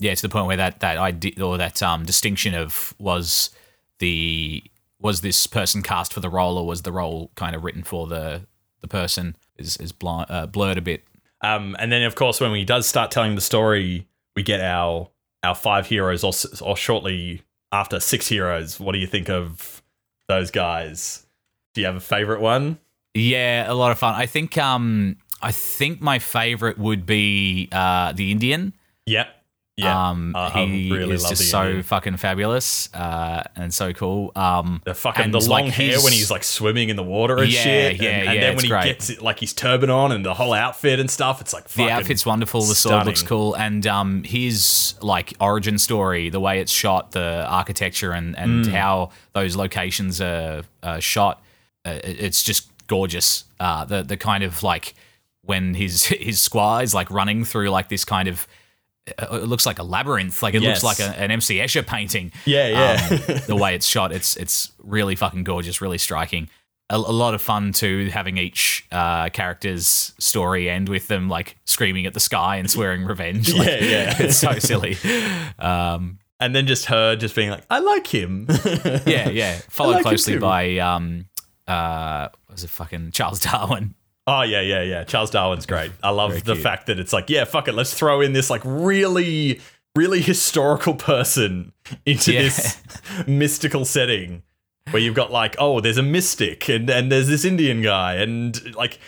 [0.00, 3.50] Yeah, to the point where that that idea or that um distinction of was
[4.00, 4.62] the
[4.98, 8.06] was this person cast for the role or was the role kind of written for
[8.06, 8.46] the
[8.80, 11.04] the person is is bl- uh, blurred a bit.
[11.42, 15.10] Um, and then, of course, when he does start telling the story, we get our
[15.42, 16.32] our five heroes, or,
[16.66, 18.78] or shortly after six heroes.
[18.78, 19.82] What do you think of
[20.28, 21.26] those guys?
[21.74, 22.78] Do you have a favorite one?
[23.14, 24.14] Yeah, a lot of fun.
[24.14, 28.74] I think um I think my favorite would be uh the Indian.
[29.06, 29.28] Yep.
[29.76, 30.10] Yeah.
[30.10, 34.30] Um I he really is just so fucking fabulous uh and so cool.
[34.36, 37.02] Um the fucking and, the long like, hair his- when he's like swimming in the
[37.02, 38.02] water and Yeah, shit.
[38.02, 38.84] yeah, and, and yeah, then when he great.
[38.84, 41.86] gets it, like his turban on and the whole outfit and stuff, it's like fucking
[41.86, 42.60] the outfit's wonderful.
[42.60, 47.46] The sword looks cool, and um, his like origin story, the way it's shot, the
[47.48, 48.72] architecture, and and Mm.
[48.72, 51.42] how those locations are, are shot,
[51.86, 53.44] uh, it's just gorgeous.
[53.58, 54.92] Uh, the the kind of like
[55.42, 58.46] when his his squire is like running through like this kind of.
[59.18, 60.42] Uh, It looks like a labyrinth.
[60.42, 60.82] Like it Yes.
[60.82, 62.32] looks like a, an MC Escher painting.
[62.44, 63.08] Yeah, yeah.
[63.10, 66.48] Um, the way it's shot, it's it's really fucking gorgeous, really striking.
[66.90, 71.56] A, a lot of fun too, having each uh, character's story end with them like
[71.64, 73.52] screaming at the sky and swearing revenge.
[73.54, 74.16] Like, Yeah, yeah.
[74.20, 74.96] it's so silly.
[75.58, 78.46] Um, and then just her just being like, I like him.
[79.06, 79.58] yeah, yeah.
[79.68, 81.26] Followed like closely by um,
[81.68, 83.94] uh, what was it fucking Charles Darwin?
[84.26, 85.04] Oh yeah, yeah, yeah.
[85.04, 85.90] Charles Darwin's great.
[86.02, 86.62] I love Very the cute.
[86.62, 89.60] fact that it's like, yeah, fuck it, let's throw in this like really,
[89.96, 91.72] really historical person
[92.06, 92.42] into Yeah.
[92.42, 92.80] this
[93.26, 94.42] mystical setting
[94.90, 98.74] where you've got like, oh, there's a mystic and and there's this Indian guy and
[98.74, 98.98] like,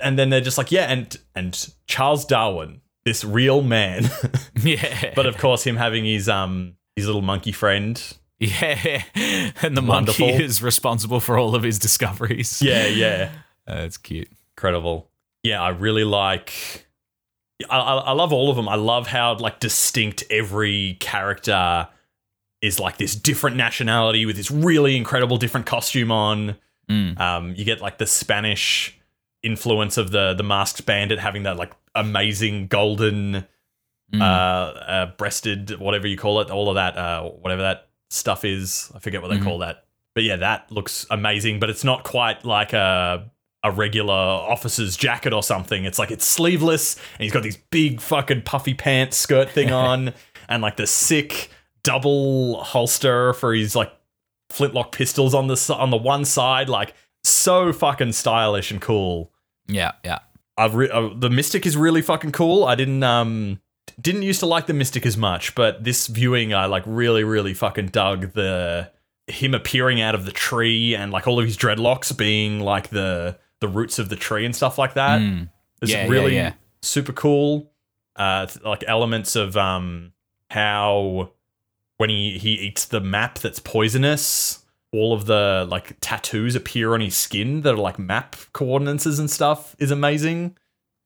[0.00, 4.10] and then they're just like, yeah, and and Charles Darwin, this real man,
[4.62, 8.02] yeah, but of course him having his um his little monkey friend.
[8.40, 9.02] yeah,
[9.62, 10.26] and the Wonderful.
[10.26, 12.60] monkey is responsible for all of his discoveries.
[12.62, 13.30] Yeah, yeah.
[13.68, 14.28] uh, it's cute.
[14.62, 15.10] Incredible.
[15.42, 16.86] Yeah, I really like.
[17.68, 18.68] I, I, I love all of them.
[18.68, 21.88] I love how like distinct every character
[22.60, 22.78] is.
[22.78, 26.56] Like this different nationality with this really incredible different costume on.
[26.88, 27.18] Mm.
[27.20, 28.96] Um, you get like the Spanish
[29.42, 33.46] influence of the the masked bandit having that like amazing golden
[34.14, 34.20] Mm.
[34.20, 38.92] uh, uh breasted whatever you call it all of that uh whatever that stuff is
[38.94, 39.44] i forget what they Mhm.
[39.44, 43.30] call that but yeah that looks amazing but it's not quite like a
[43.64, 48.00] a regular officer's jacket or something it's like it's sleeveless and he's got these big
[48.00, 50.12] fucking puffy pants skirt thing on
[50.48, 51.48] and like the sick
[51.82, 53.92] double holster for his like
[54.50, 56.94] flintlock pistols on the on the one side like
[57.24, 59.32] so fucking stylish and cool
[59.68, 60.18] yeah, yeah.
[60.56, 62.64] I've re- uh, the Mystic is really fucking cool.
[62.64, 63.60] I didn't um
[64.00, 67.54] didn't used to like the Mystic as much, but this viewing I like really really
[67.54, 68.90] fucking dug the
[69.28, 73.38] him appearing out of the tree and like all of his dreadlocks being like the
[73.62, 75.20] the roots of the tree and stuff like that.
[75.20, 75.48] Mm.
[75.80, 76.52] Yeah, yeah, really yeah.
[76.82, 77.72] super cool.
[78.14, 80.12] Uh, like elements of um
[80.50, 81.30] how
[81.96, 87.00] when he he eats the map that's poisonous, all of the like tattoos appear on
[87.00, 90.56] his skin that are like map coordinates and stuff is amazing.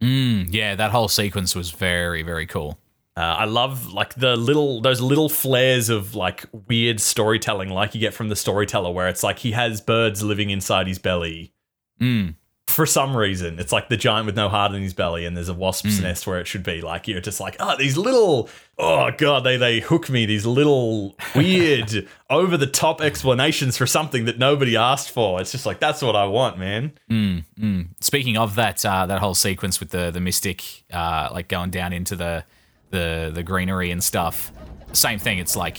[0.03, 2.79] Mm, yeah, that whole sequence was very, very cool.
[3.17, 8.01] Uh, I love like the little those little flares of like weird storytelling, like you
[8.01, 11.53] get from the storyteller, where it's like he has birds living inside his belly
[12.01, 12.35] Mm.
[12.67, 13.59] For some reason.
[13.59, 16.03] It's like the giant with no heart in his belly, and there's a wasp's Mm.
[16.03, 16.81] nest where it should be.
[16.83, 18.49] Like you're just like, oh, these little,
[18.79, 20.27] oh god, they they hook me.
[20.27, 25.41] These little weird, over the top explanations for something that nobody asked for.
[25.41, 26.93] It's just like that's what I want, man.
[27.11, 27.87] Mm, mm.
[28.01, 31.93] Speaking of that, uh, that whole sequence with the the mystic, uh, like going down
[31.93, 32.45] into the
[32.91, 34.51] the the greenery and stuff.
[34.93, 35.39] Same thing.
[35.39, 35.79] It's like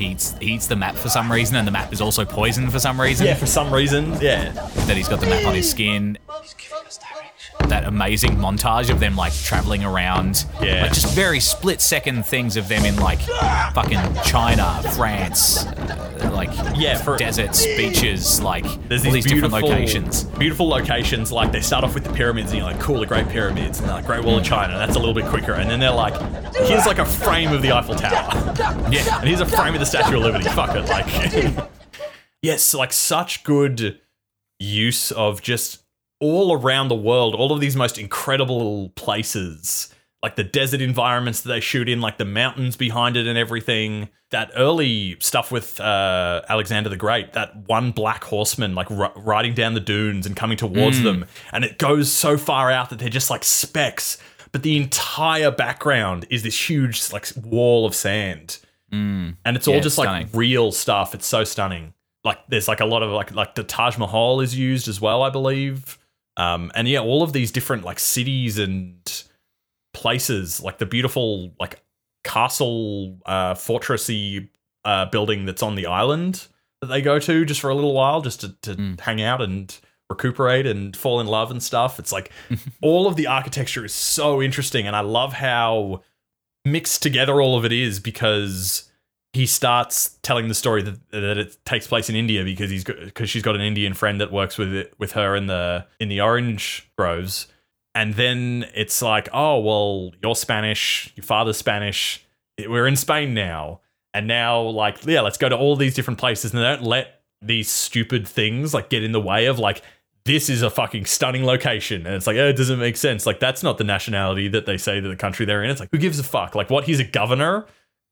[0.00, 2.72] he eats, he eats the map for some reason, and the map is also poisoned
[2.72, 3.26] for some reason.
[3.26, 4.52] Yeah, for some reason, yeah.
[4.86, 6.18] That he's got the map on his skin.
[7.68, 10.44] That amazing montage of them like traveling around.
[10.60, 10.82] Yeah.
[10.82, 13.20] Like just very split second things of them in like
[13.74, 19.52] fucking China, France, uh, like Yeah, for- deserts, beaches, like There's all these, these different
[19.52, 20.24] beautiful locations.
[20.24, 21.30] Beautiful locations.
[21.30, 23.88] Like they start off with the pyramids, and you're like, cool, the Great Pyramids, and
[23.88, 24.76] they're like Great Wall of China.
[24.76, 26.14] That's a little bit quicker, and then they're like,
[26.56, 28.54] here's like a frame of the Eiffel Tower,
[28.90, 29.18] Yeah.
[29.20, 30.44] and here's a frame of the Statue of Liberty.
[30.48, 31.68] Fuck it, like,
[32.42, 34.00] yes, like such good
[34.58, 35.79] use of just
[36.20, 41.48] all around the world, all of these most incredible places, like the desert environments that
[41.48, 44.08] they shoot in, like the mountains behind it and everything.
[44.30, 49.54] That early stuff with uh, Alexander the Great, that one black horseman like r- riding
[49.54, 53.08] down the dunes and coming towards them, and it goes so far out that they're
[53.08, 54.18] just like specks.
[54.52, 58.58] But the entire background is this huge like wall of sand,
[58.92, 60.26] and it's all Yeah, just stunning.
[60.28, 61.12] like real stuff.
[61.14, 61.92] It's so stunning.
[62.22, 65.22] Like there's like a lot of like like the Taj Mahal is used as well,
[65.24, 65.98] I believe.
[66.40, 69.24] Um, and yeah, all of these different like cities and
[69.92, 71.82] places, like the beautiful like
[72.22, 74.48] castle uh fortressy
[74.84, 76.46] uh building that's on the island
[76.82, 79.78] that they go to just for a little while just to, to hang out and
[80.08, 81.98] recuperate and fall in love and stuff.
[81.98, 82.30] It's like
[82.82, 86.02] all of the architecture is so interesting and I love how
[86.64, 88.89] mixed together all of it is because
[89.32, 93.30] he starts telling the story that, that it takes place in India because he's because
[93.30, 96.20] she's got an Indian friend that works with it with her in the in the
[96.20, 97.46] orange groves,
[97.94, 102.24] and then it's like, oh well, you're Spanish, your father's Spanish,
[102.58, 103.80] we're in Spain now,
[104.12, 107.22] and now like yeah, let's go to all these different places, and they don't let
[107.40, 109.82] these stupid things like get in the way of like
[110.24, 112.04] this is a fucking stunning location.
[112.04, 113.26] And it's like oh, it doesn't make sense.
[113.26, 115.70] Like that's not the nationality that they say to the country they're in.
[115.70, 116.56] It's like who gives a fuck?
[116.56, 117.66] Like what he's a governor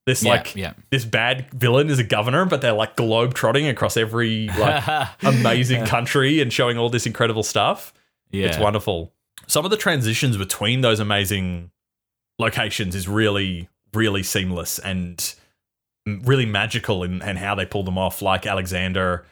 [0.09, 0.73] this Yeah, like yeah.
[0.90, 5.85] this bad villain is a governor, but they're like globe trotting across every like amazing
[5.85, 7.92] country and showing all this incredible stuff.
[8.31, 8.47] Yeah.
[8.47, 9.12] It's wonderful.
[9.47, 11.71] Some of the transitions between those amazing
[12.38, 15.35] locations is really, really seamless and
[16.07, 18.23] really magical in, in how they pull them off.
[18.23, 19.27] Like Alexander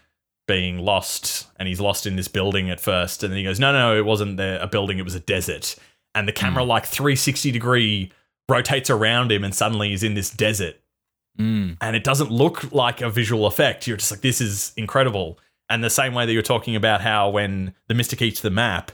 [0.46, 3.72] being lost and he's lost in this building at first, and then he goes, No,
[3.72, 5.74] no, it wasn't a building, it was a desert.
[6.14, 6.38] And the hmm.
[6.38, 8.12] camera like 360 degree
[8.48, 10.76] rotates around him and suddenly he's in this desert
[11.38, 11.76] Mm.
[11.82, 13.86] and it doesn't look like a visual effect.
[13.86, 15.38] You're just like, this is incredible.
[15.68, 18.90] And the same way that you're talking about how when the Mystic eats the map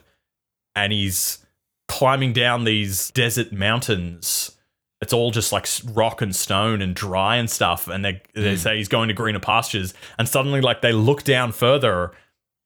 [0.75, 1.39] and he's
[1.87, 4.57] climbing down these desert mountains,
[5.01, 7.87] it's all just like rock and stone and dry and stuff.
[7.87, 9.95] And they, they say he's going to greener pastures.
[10.19, 12.11] And suddenly, like, they look down further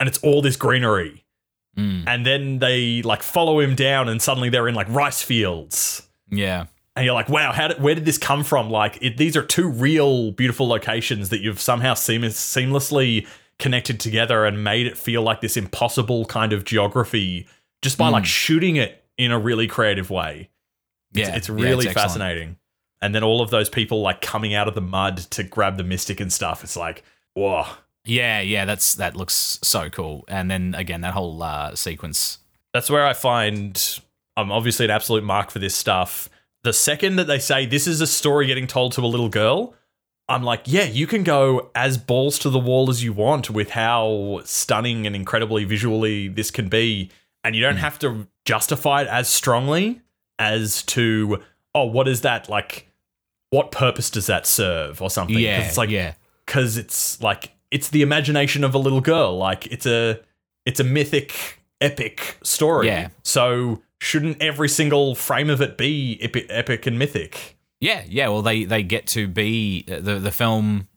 [0.00, 1.24] and it's all this greenery.
[1.76, 2.04] Mm.
[2.06, 6.66] And then they like follow him down and suddenly they're in like rice fields Yeah.
[6.96, 8.70] And you're like, wow, how did, where did this come from?
[8.70, 13.26] Like, it, these are two real beautiful locations that you've somehow seam- seamlessly
[13.58, 17.46] connected together and made it feel like this impossible kind of geography
[17.82, 20.50] just by like shooting it in a really creative way.
[21.14, 21.36] It's, Yeah.
[21.36, 21.94] it's Yeah, really excellent.
[21.94, 22.56] fascinating.
[23.02, 25.84] And then all of those people like coming out of the mud to grab the
[25.84, 26.64] mystic and stuff.
[26.64, 27.02] It's like,
[27.34, 27.66] whoa.
[28.04, 30.24] Yeah, yeah, that's that looks so cool.
[30.28, 32.38] And then again, that whole uh, sequence.
[32.72, 34.00] that's where I find
[34.36, 36.28] I'm obviously an absolute mark for this stuff.
[36.66, 39.72] The second that they say this is a story getting told to a little girl,
[40.28, 43.70] I'm like, yeah, you can go as balls to the wall as you want with
[43.70, 47.12] how stunning and incredibly visually this can be.
[47.44, 47.82] And you don't hmm.
[47.82, 50.00] have to justify it as strongly
[50.40, 51.40] as to,
[51.72, 52.90] oh, what is that like?
[53.50, 55.38] What purpose does that serve or something?
[55.38, 56.14] Yeah, it's like, yeah,
[56.46, 60.18] because it's like it's the imagination of a little girl like it's a
[60.64, 63.10] it's a mythic epic story Yeah.
[63.22, 68.28] so shouldn't every single frame of it be epic, epic and mythic yeah, yeah.
[68.28, 70.88] Well, they they get to be the the film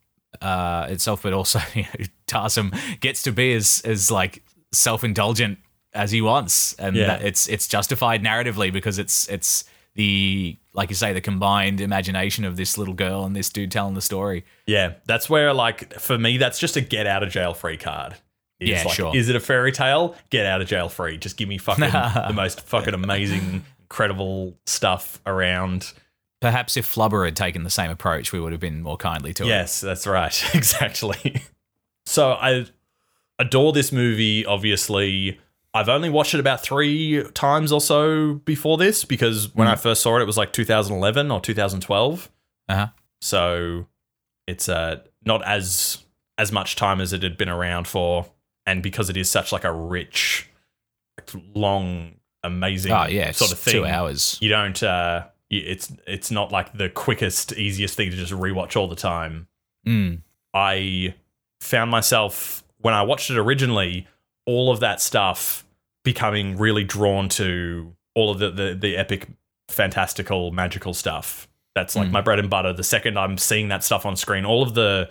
[0.42, 5.58] uh, itself, but also you know, gets to be as as like self indulgent
[5.94, 7.16] as he wants, and Yeah.
[7.18, 12.56] it's it's justified narratively because it's it's the like you say the combined imagination of
[12.56, 14.46] this little girl and this dude telling the story.
[14.66, 18.16] yeah that's where like for me that's just a get out of jail free card
[18.60, 19.16] It's Yeah, like, sure.
[19.16, 21.84] is it a fairy tale get out of jail free just give me fucking
[22.28, 25.94] the most fucking amazing incredible stuff around
[26.42, 29.44] Perhaps if Flubber had taken the same approach, we would have been more kindly to
[29.44, 29.48] it.
[29.48, 30.42] Yes, that's right.
[30.56, 31.42] Exactly.
[32.06, 32.66] So I
[33.38, 35.38] adore this movie, obviously.
[35.74, 40.02] I've only watched it about three times or so before this because when I first
[40.02, 42.32] saw it, it was like 2011 or 2012.
[42.70, 42.88] Uh-huh.
[43.22, 43.88] So
[44.48, 46.06] it's uh, not as
[46.38, 48.28] as much time as it had been around for,
[48.70, 50.50] and because it is such like a rich,
[51.54, 54.38] long, amazing Oh yeah, sort of thing, two hours.
[54.42, 58.88] you don't uh it's it's not like the quickest easiest thing to just rewatch all
[58.88, 59.48] the time
[59.88, 60.22] Mm.
[60.54, 61.14] i
[61.62, 64.06] found myself when i watched it originally
[64.46, 65.66] all of that stuff
[66.04, 69.28] becoming really drawn to all of the the, the epic
[69.70, 72.12] fantastical magical stuff that's like Mm.
[72.12, 75.10] my bread and butter the second i'm seeing that stuff on screen all of the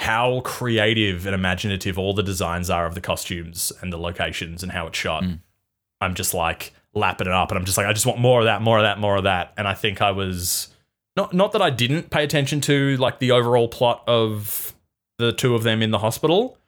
[0.00, 4.72] how creative and imaginative all the designs are of the costumes and the locations and
[4.72, 5.40] how it's shot Mm.
[6.00, 8.44] I'm just like lapping it up and I'm just like, I just want more of
[8.46, 9.54] that, more of that, more of that.
[9.56, 10.68] And I think I was
[11.16, 14.74] not not that I didn't pay attention to like the overall plot of
[15.18, 16.58] the two of them in the hospital,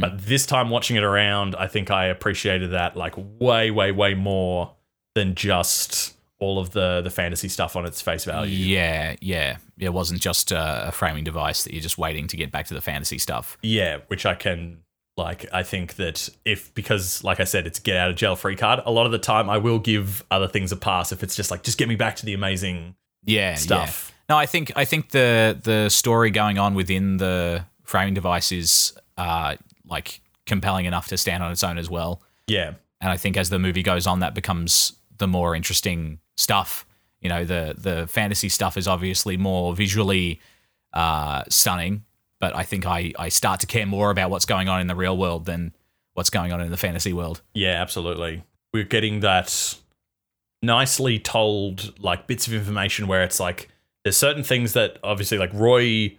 [0.00, 4.14] But this time watching it around, I think I appreciated that like way, way, way
[4.14, 4.74] more
[5.14, 6.13] than just
[6.44, 8.52] all of the the fantasy stuff on its face value.
[8.56, 9.56] Yeah, yeah.
[9.78, 12.74] It wasn't just a, a framing device that you're just waiting to get back to
[12.74, 13.56] the fantasy stuff.
[13.62, 14.78] Yeah, which I can
[15.16, 15.46] like.
[15.52, 18.80] I think that if because like I said, it's get out of jail free card.
[18.84, 21.50] A lot of the time, I will give other things a pass if it's just
[21.50, 24.08] like just get me back to the amazing Yeah, stuff.
[24.08, 24.34] yeah.
[24.34, 28.92] No, I think I think the the story going on within the framing device is
[29.18, 32.22] uh like compelling enough to stand on its own as well.
[32.46, 36.86] Yeah, And I think as the movie goes on, that becomes the more interesting stuff.
[37.20, 40.40] You know, the the fantasy stuff is obviously more visually
[40.92, 42.04] uh, stunning,
[42.40, 44.94] but I think I I start to care more about what's going on in the
[44.94, 45.74] real world than
[46.14, 47.42] what's going on in the fantasy world.
[47.54, 48.44] yeah, absolutely.
[48.72, 49.76] We're getting that
[50.62, 53.68] nicely told like bits of information where it's like
[54.02, 56.16] there's certain things that obviously like Roy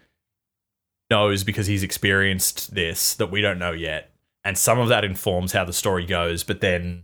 [1.09, 4.11] knows because he's experienced this that we don't know yet
[4.43, 7.03] and some of that informs how the story goes but then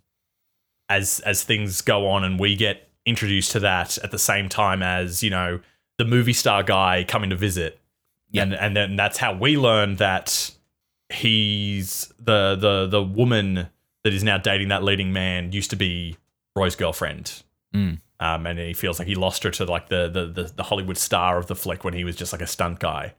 [0.90, 4.84] as as things go on and we get introduced to that at the same time
[4.84, 5.60] as you know
[5.98, 7.80] the movie star guy coming to visit.
[8.34, 10.52] And and then that's how we learn that
[11.10, 13.68] he's the the the woman
[14.04, 16.18] that is now dating that leading man used to be
[16.56, 17.44] Roy's girlfriend.
[17.74, 18.00] Mm.
[18.20, 20.98] um, and he feels like he lost her to like the, the the the Hollywood
[20.98, 23.14] star of the flick when he was just like a stunt guy,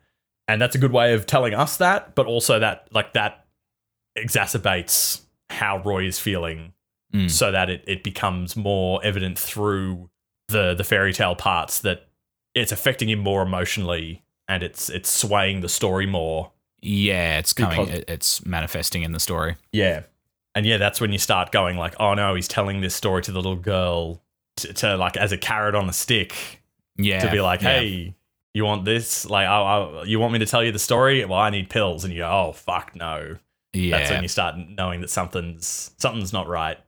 [0.46, 3.46] and that's a good way of telling us that, but also that like that
[4.18, 6.72] exacerbates how Roy is feeling,
[7.12, 7.30] Mm.
[7.30, 10.08] so that it it becomes more evident through
[10.48, 12.06] the the fairy tale parts that
[12.54, 16.52] it's affecting him more emotionally and it's it's swaying the story more.
[16.80, 17.84] Yeah, it's coming.
[17.86, 19.56] Because- it- it's manifesting in the story.
[19.72, 20.02] Yeah.
[20.54, 23.32] And yeah, that's when you start going like, oh no, he's telling this story to
[23.32, 24.22] the little girl
[24.56, 26.62] to, to like as a carrot on a stick
[26.96, 27.78] Yeah, to be like, yeah.
[27.78, 28.14] hey,
[28.54, 29.24] you want this?
[29.24, 31.24] Like, oh, oh, you want me to tell you the story?
[31.24, 32.04] Well, I need pills.
[32.04, 33.36] And you go, oh, fuck no.
[33.72, 36.78] yeah, That's when you start knowing that something's something's not right.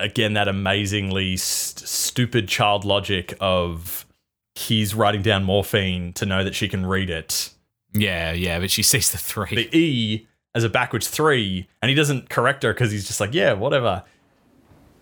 [0.00, 4.06] Again, that amazingly st- stupid child logic of
[4.54, 7.50] he's writing down morphine to know that she can read it.
[7.92, 8.58] yeah, yeah.
[8.58, 9.54] But she sees the three.
[9.54, 13.32] The E as a backwards three, and he doesn't correct her because he's just like,
[13.32, 14.02] yeah, whatever.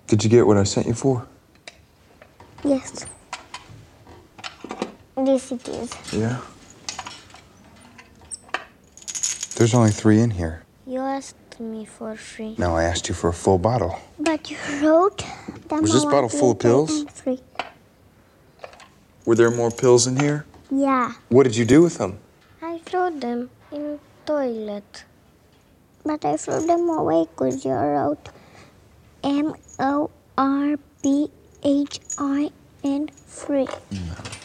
[0.07, 1.27] Did you get what I sent you for?
[2.65, 3.07] Yes.
[5.17, 6.13] This it is.
[6.13, 6.41] Yeah.
[9.57, 10.63] There's only three in here.
[10.87, 11.01] You
[11.59, 12.55] asked me for free.
[12.57, 13.99] Now I asked you for a full bottle.
[14.18, 15.25] But you wrote
[15.68, 17.05] them Was this bottle full of pills?
[17.11, 17.40] Free.
[19.25, 20.47] Were there more pills in here?
[20.71, 21.12] Yeah.
[21.29, 22.18] What did you do with them?
[22.62, 25.05] I threw them in toilet.
[26.05, 28.29] But I threw them away because you wrote
[29.25, 31.29] M O R B
[31.64, 32.51] H I
[32.85, 33.66] N free.
[33.90, 34.38] Mm.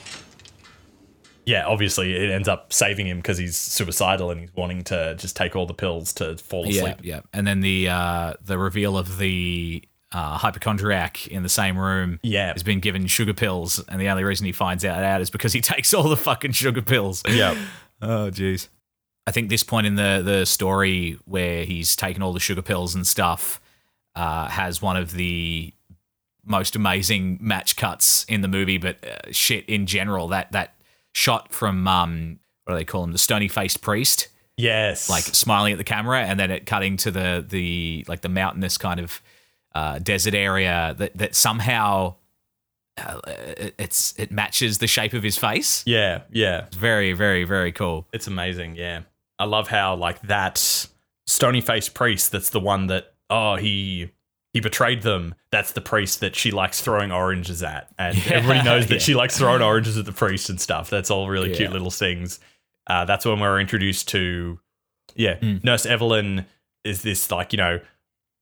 [1.46, 5.36] Yeah, obviously it ends up saving him because he's suicidal and he's wanting to just
[5.36, 6.98] take all the pills to fall asleep.
[7.02, 7.22] yeah.
[7.34, 12.20] And then the uh, the reveal of the uh, hypochondriac in the same room.
[12.24, 12.54] Yeah.
[12.54, 15.54] has been given sugar pills, and the only reason he finds out out is because
[15.54, 17.24] he takes all the fucking sugar pills.
[17.28, 17.58] Yeah.
[18.02, 18.70] Oh, jeez.
[19.26, 22.94] I think this point in the the story where he's taken all the sugar pills
[22.94, 23.62] and stuff
[24.16, 25.74] uh, has one of the
[26.46, 30.28] most amazing match cuts in the movie, but uh, shit in general.
[30.28, 30.76] That that
[31.14, 33.12] shot from um, what do they call him?
[33.12, 35.10] The stony faced priest, Yes.
[35.10, 38.78] like smiling at the camera, and then it cutting to the the like the mountainous
[38.78, 39.22] kind of
[39.76, 42.16] uh, desert area that that somehow.
[42.96, 43.20] Uh,
[43.58, 45.82] it- it's it matches the shape of his face.
[45.88, 46.66] Yeah, yeah.
[46.68, 48.08] It's very, very, very cool.
[48.14, 49.02] It's amazing, yeah.
[49.40, 50.88] I love how like that
[51.26, 54.12] stony faced priest that's the one that oh he
[54.54, 55.34] he betrayed them.
[55.52, 57.90] That's the priest that she likes throwing oranges at.
[57.98, 59.00] And Yeah, everybody knows that yeah.
[59.00, 60.90] she likes throwing oranges at the priest and stuff.
[60.90, 61.58] That's all really Yeah.
[61.58, 62.40] cute little things.
[62.88, 64.60] Uh, that's when we're introduced to
[65.16, 65.58] yeah, Hmm.
[65.64, 66.46] Nurse Evelyn
[66.84, 67.80] is this like, you know,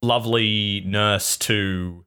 [0.02, 2.06] lovely nurse to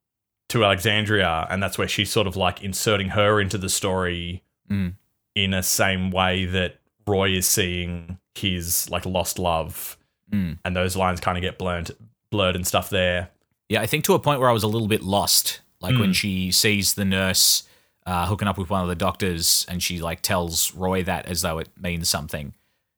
[0.50, 4.94] to Alexandria, and that's where she's sort of like inserting her into the story Mm.
[5.34, 9.96] in a same way that Roy is seeing his like lost love,
[10.32, 10.58] Mm.
[10.64, 11.90] and those lines kind of get blurred,
[12.30, 13.30] blurred and stuff there.
[13.68, 15.60] Yeah, I think to a point where I was a little bit lost.
[15.80, 16.00] Like Hmm.
[16.00, 17.64] when she sees the nurse
[18.06, 21.42] uh, hooking up with one of the doctors, and she like tells Roy that as
[21.42, 22.54] though it means something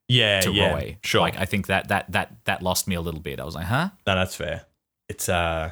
[0.07, 0.97] Yeah, to yeah, Roy.
[1.03, 1.21] sure.
[1.21, 3.39] Like I think that that that that lost me a little bit.
[3.39, 3.89] I was like, huh?
[4.05, 4.65] no, that's fair.
[5.09, 5.71] It's uh,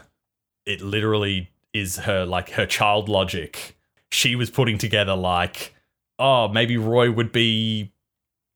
[0.66, 3.78] it literally is her like her child logic.
[4.12, 5.74] She was putting together like,
[6.20, 7.92] oh, maybe Roy would be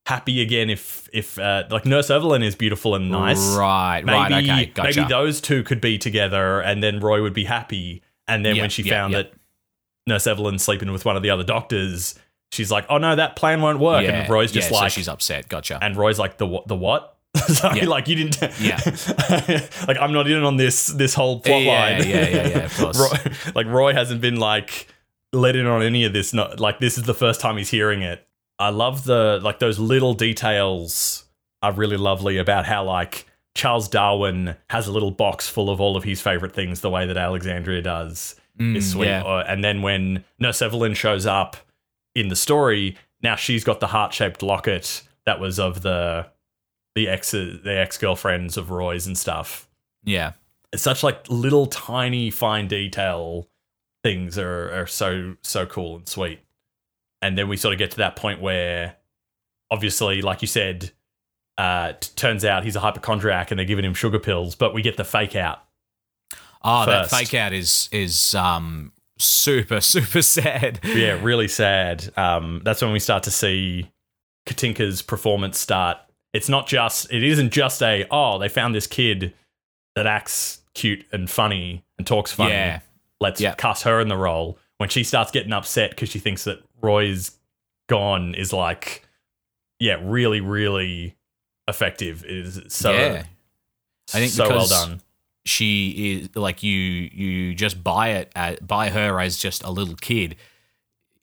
[0.10, 3.56] happy again if if uh, like Nurse Evelyn is beautiful and nice.
[3.56, 5.02] Right, maybe, right, okay, gotcha.
[5.02, 8.02] maybe those two could be together and then Roy would be happy.
[8.28, 9.22] And then Yeah, when she yeah, found yeah.
[9.24, 9.34] that
[10.08, 12.16] Nurse Evelyn's sleeping with one of the other doctors,
[12.52, 14.04] she's like, oh no, that plan won't work.
[14.04, 15.48] yeah, and Roy's just yeah, so like, she's upset.
[15.50, 15.78] Gotcha.
[15.82, 17.16] and Roy's like, the, the what?
[17.48, 17.86] Sorry, Yeah.
[17.88, 18.42] like you didn't.
[18.60, 18.80] Yeah.
[19.88, 22.10] like I'm not in on this this whole plot yeah, line.
[22.10, 22.98] yeah, yeah, yeah, of course.
[23.00, 24.88] Roy, like Roy hasn't been like
[25.32, 26.34] let in on any of this.
[26.34, 28.26] Not like this is the first time he's hearing it.
[28.60, 31.26] I love the like those little details
[31.62, 35.96] are really lovely about how like Charles Darwin has a little box full of all
[35.98, 39.06] of his favorite things, the way that Alexandria does is sweet.
[39.08, 39.22] Mm, yeah.
[39.24, 41.56] Or- and then when Nurse Evelyn shows up
[42.14, 46.28] in the story, now she's got the heart shaped locket that was of the
[46.96, 49.70] the ex the ex girlfriends of Roy's and stuff
[50.04, 50.34] Yeah.
[50.74, 53.48] it's such like little tiny fine detail
[54.04, 56.40] things are, are so so cool and sweet
[57.22, 58.96] and then we sort of get to that point where
[59.72, 60.92] obviously like you said
[61.58, 64.82] uh t- turns out he's a hypochondriac and they're giving him sugar pills but we
[64.82, 65.60] get the fake out
[66.62, 70.80] Oh, that fake out is is um super super sad.
[70.84, 73.90] yeah really sad um that's when we start to see
[74.48, 75.98] Catinca's performance start
[76.34, 79.34] it's not just it isn't just a oh they found this kid
[79.96, 82.80] that acts cute and funny and talks funny Yeah.
[83.20, 83.54] let's Yeah.
[83.56, 87.32] cast her in the role when she starts getting upset because she thinks that Roy's
[87.88, 89.06] gone is like
[89.80, 91.16] yeah really really
[91.68, 93.24] effective It is so yeah.
[94.14, 95.02] I think so well done
[95.46, 96.72] She is like you.
[96.72, 100.36] You just buy it at, buy her as just a little kid.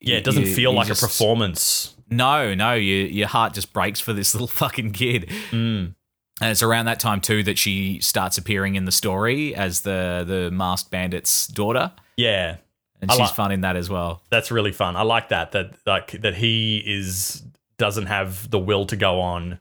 [0.00, 3.52] yeah it doesn't You- feel you like just- a performance No, no, your your heart
[3.54, 5.28] just breaks for this little fucking kid.
[5.50, 5.94] Mm.
[6.40, 10.22] And it's around that time too that she starts appearing in the story as the
[10.26, 12.56] the masked bandit's daughter, yeah
[13.00, 14.22] and I she's like- fun in that as well.
[14.30, 14.96] that's really fun.
[14.96, 17.42] I like that that like that he is
[17.78, 19.58] doesn't have the will to go on.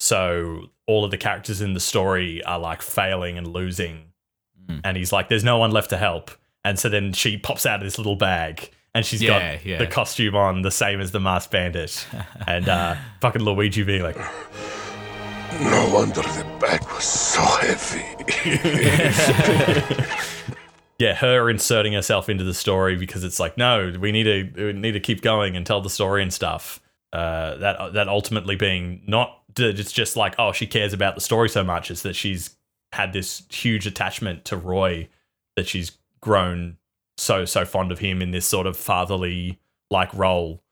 [0.00, 4.12] So all of the characters in the story are like failing and losing.
[4.68, 4.80] Mm.
[4.84, 6.30] And he's like there's no one left to help.
[6.64, 9.78] And so then she pops out of this little bag and she's Yeah, got yeah.
[9.78, 12.06] the costume on the same as the masked bandit.
[12.46, 14.16] and uh fucking Luigi being like
[15.60, 18.04] No wonder the bag was so heavy.
[20.98, 24.72] yeah, her inserting herself into the story because it's like, no, we need to we
[24.72, 26.80] need to keep going and tell the story and stuff.
[27.12, 31.48] Uh, that that ultimately being not it's just like, oh, she cares about the story
[31.48, 31.90] so much.
[31.90, 32.56] It's that she's
[32.92, 35.08] had this huge attachment to Roy
[35.56, 36.76] that she's grown
[37.16, 39.58] so so fond of him in this sort of fatherly
[39.90, 40.62] like role.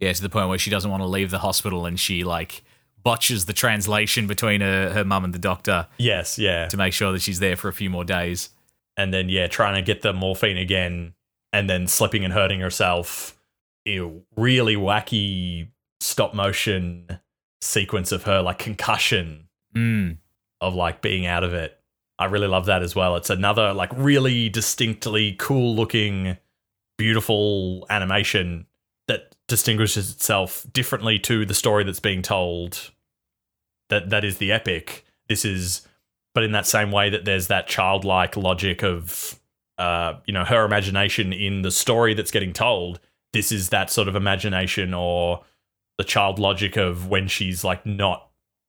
[0.00, 2.62] Yeah, to the point where she doesn't want to leave the hospital, and she like
[3.02, 6.66] botches the translation between her her mum and the doctor Yes, yeah.
[6.68, 8.50] to make sure that she's there for a few more days.
[8.96, 11.14] And then yeah, trying to get the morphine again,
[11.52, 13.38] and then slipping and hurting herself.
[13.84, 15.68] Ew, really wacky
[16.00, 17.18] stop motion
[17.60, 20.18] sequence of her like concussion Mm.
[20.60, 21.78] of like being out of it.
[22.18, 23.16] I really love that as well.
[23.16, 26.36] It's another like really distinctly cool looking,
[26.98, 28.66] beautiful animation
[29.08, 32.90] that distinguishes itself differently to the story that's being told.
[33.88, 35.04] That that is the epic.
[35.28, 35.86] This is,
[36.34, 39.38] but in that same way that there's that childlike logic of,
[39.78, 43.00] uh, you know, her imagination in the story that's getting told.
[43.32, 45.42] This is that sort of imagination or
[45.98, 48.28] the child logic of when she's like not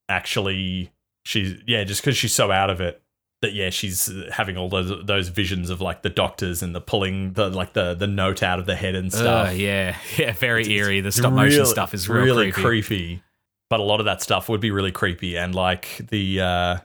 [0.10, 0.92] actually
[1.26, 3.02] she's yeah just because she's so out of it
[3.42, 7.34] that yeah she's having all those those visions of like the doctors and the pulling
[7.34, 10.70] the like the the note out of the head and stuff Ugh, yeah, yeah, very
[10.72, 11.02] eerie.
[11.02, 13.22] The It's stop motion stuff is real really creepy.
[13.70, 16.78] But a lot of that stuff would be really creepy, and like the uh,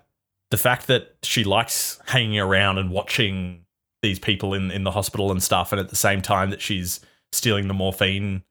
[0.51, 3.65] the fact that she likes hanging around and watching
[4.03, 7.01] these people in in the hospital and stuff, and at the same time that she's
[7.33, 8.43] stealing the morphine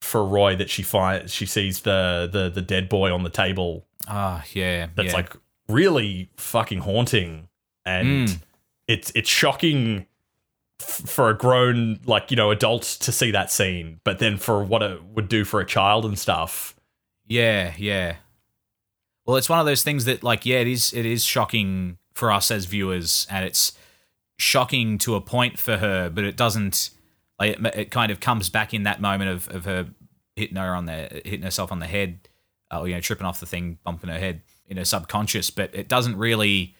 [0.00, 3.86] for Roy, that she finds she sees the the the dead boy on the table.
[4.06, 5.14] Ah, yeah, That's yeah.
[5.14, 5.32] like
[5.68, 7.48] really fucking haunting,
[7.86, 8.42] and Mm.
[8.86, 10.06] it's it's shocking
[10.80, 14.62] f- for a grown like you know adult to see that scene, but then for
[14.62, 16.76] what it would do for a child and stuff.
[17.26, 18.16] Yeah, yeah.
[19.26, 20.92] Well, it's one of those things that, like, yeah, it is.
[20.92, 23.72] It is shocking for us as viewers, and it's
[24.38, 26.90] shocking to a point for her, but it doesn't.
[27.40, 29.88] Like, it, it kind of comes back in that moment of, of her
[30.36, 32.28] hitting her on the hitting herself on the head,
[32.70, 35.50] uh, or you know, tripping off the thing, bumping her head in her subconscious.
[35.50, 36.74] But it doesn't really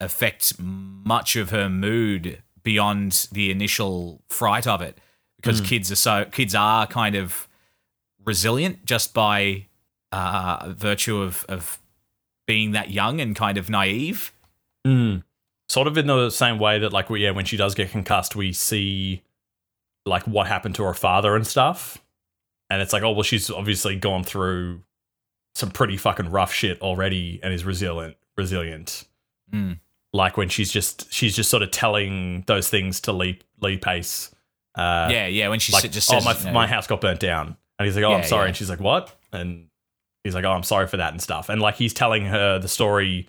[0.00, 4.98] affect much of her mood beyond the initial fright of it,
[5.36, 7.48] because kids are so kids are kind of
[8.24, 9.66] resilient just by
[10.12, 11.78] uh, virtue of, of
[12.46, 14.32] being that young and kind of naive.
[14.86, 15.22] Mm.
[15.68, 18.36] Sort of in the same way that, like, we, yeah, when she does get concussed,
[18.36, 19.22] we see
[20.04, 21.98] like what happened to her father and stuff,
[22.68, 24.80] and it's like, oh well, she's obviously gone through
[25.54, 28.16] some pretty fucking rough shit already and is resilient.
[28.36, 29.04] Resilient,
[29.54, 29.78] Mm.
[30.12, 34.34] like when she's just she's just sort of telling those things to Lee Lee Pace.
[34.74, 35.48] Uh, yeah, yeah.
[35.48, 37.94] When she like, just oh my you know, my house got burnt down, and he's
[37.94, 38.48] like, oh, I'm sorry, yeah.
[38.48, 39.14] and she's like, what?
[39.32, 39.68] And
[40.24, 41.48] he's like, "Oh, I'm sorry for that" and stuff.
[41.48, 43.28] And like he's telling her the story,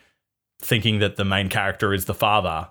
[0.62, 2.70] thinking that the main character is the father,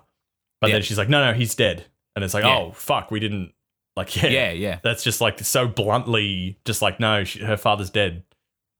[0.61, 0.75] but Yeah.
[0.75, 2.57] then she's like, "No, no, he's dead." And it's like, Yeah.
[2.57, 3.53] "Oh, fuck, we didn't."
[3.95, 4.79] Like, yeah, Yeah, yeah.
[4.83, 8.23] That's just like so bluntly, just like, "No, she, her father's dead."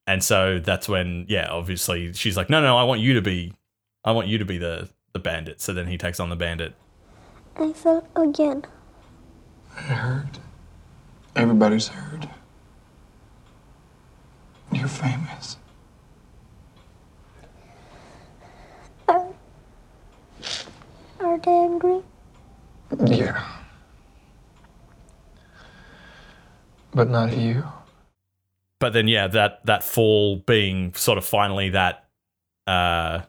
[0.07, 3.53] And so that's when, yeah, obviously she's like, "No, no, I want you to be,
[4.03, 6.73] I want you to be the the bandit." So then he takes on the bandit.
[7.55, 8.65] I fell again.
[9.77, 10.39] I heard.
[11.35, 12.27] Everybody's heard.
[14.74, 15.57] You're famous.
[19.07, 19.28] Are,
[21.21, 22.01] are they angry?
[23.05, 23.43] Yeah.
[26.93, 27.63] But not you.
[28.80, 32.05] but then yeah that that fall being sort of finally that
[32.67, 33.21] uh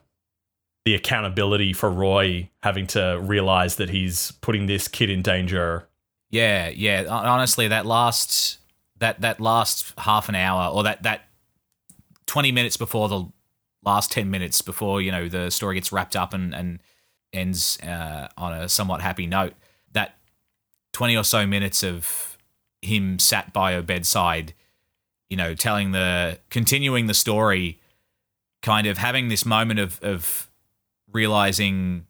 [0.85, 5.87] the accountability for roy having to realize that he's putting this kid in danger
[6.29, 7.05] Yeah, yeah.
[7.09, 8.59] Honestly, that last
[8.99, 11.24] that that last half an hour or that that
[12.27, 13.25] twenty minutes before the
[13.83, 16.79] last ten minutes before you know the story gets wrapped up and and
[17.33, 19.53] ends uh, on a somewhat happy note.
[19.91, 20.17] That
[20.93, 22.37] twenty or so minutes of
[22.81, 24.53] him sat by her bedside,
[25.29, 27.79] you know, telling the continuing the story,
[28.61, 30.49] kind of having this moment of of
[31.11, 32.05] realizing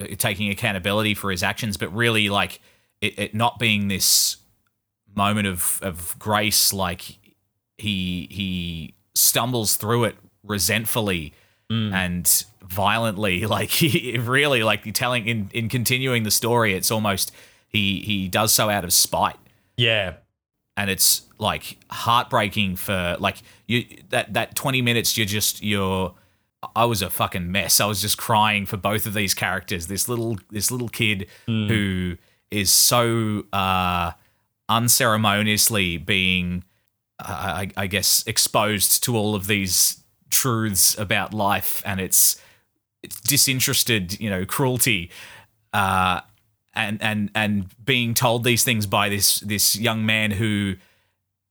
[0.00, 2.60] uh, taking accountability for his actions, but really like
[3.00, 4.38] it, it not being this
[5.14, 7.18] moment of of grace like
[7.78, 11.32] he he stumbles through it resentfully
[11.94, 17.32] and violently like he really like telling in in continuing the story it's almost
[17.68, 19.36] he he does so out of spite
[19.76, 20.14] yeah
[20.76, 26.14] and it's like heartbreaking for like you that that 20 minutes you're just you're
[26.74, 27.80] I was a fucking mess.
[27.80, 29.86] I was just crying for both of these characters.
[29.86, 32.16] This little this little kid who
[32.50, 34.12] is so uh
[34.68, 36.64] unceremoniously being
[37.18, 42.40] I, I guess exposed to all of these truths about life and its
[43.02, 45.10] its disinterested, you know, cruelty.
[45.72, 46.20] Uh
[46.74, 50.74] and and and being told these things by this this young man who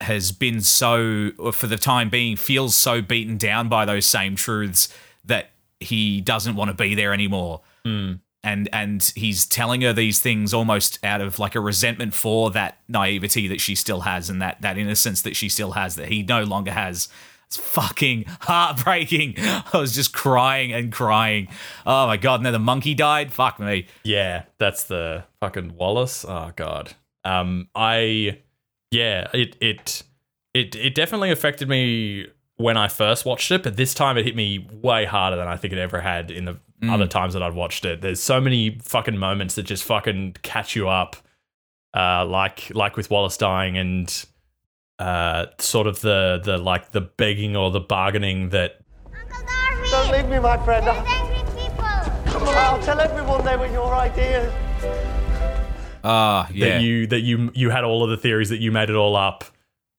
[0.02, 4.36] has been so or for the time being feels so beaten down by those same
[4.36, 4.94] truths
[5.24, 7.62] that he doesn't want to be there anymore
[8.44, 12.78] and and he's telling her these things almost out of like a resentment for that
[12.88, 16.24] naivety that she still has and that that innocence that she still has that he
[16.24, 17.08] no longer has.
[17.48, 19.36] It's fucking heartbreaking.
[19.38, 21.48] I was just crying and crying.
[21.86, 23.32] Oh my god and then the monkey died?
[23.32, 23.88] Fuck me.
[24.04, 26.26] Yeah that's the fucking wallace?
[26.28, 26.94] Oh god.
[27.24, 28.40] Um i
[28.92, 30.04] yeah it it
[30.54, 32.28] it it definitely affected me
[32.58, 35.58] when i first watched it but this time it hit me way harder than i
[35.58, 36.60] think it ever had in the
[36.90, 40.76] other times that I've watched it there's so many fucking moments that just fucking catch
[40.76, 41.16] you up
[41.96, 44.26] uh like like with wallace dying and
[45.00, 49.90] uh sort of the the like the begging or the bargaining that Uncle Darwin!
[49.92, 50.86] Don't leave me, my friend.
[50.88, 51.86] There's angry people!
[51.86, 54.52] I'll tell everyone they were your ideas.
[56.04, 58.90] ah yeah that you that you you had all of the theories that you made
[58.90, 59.46] it all up.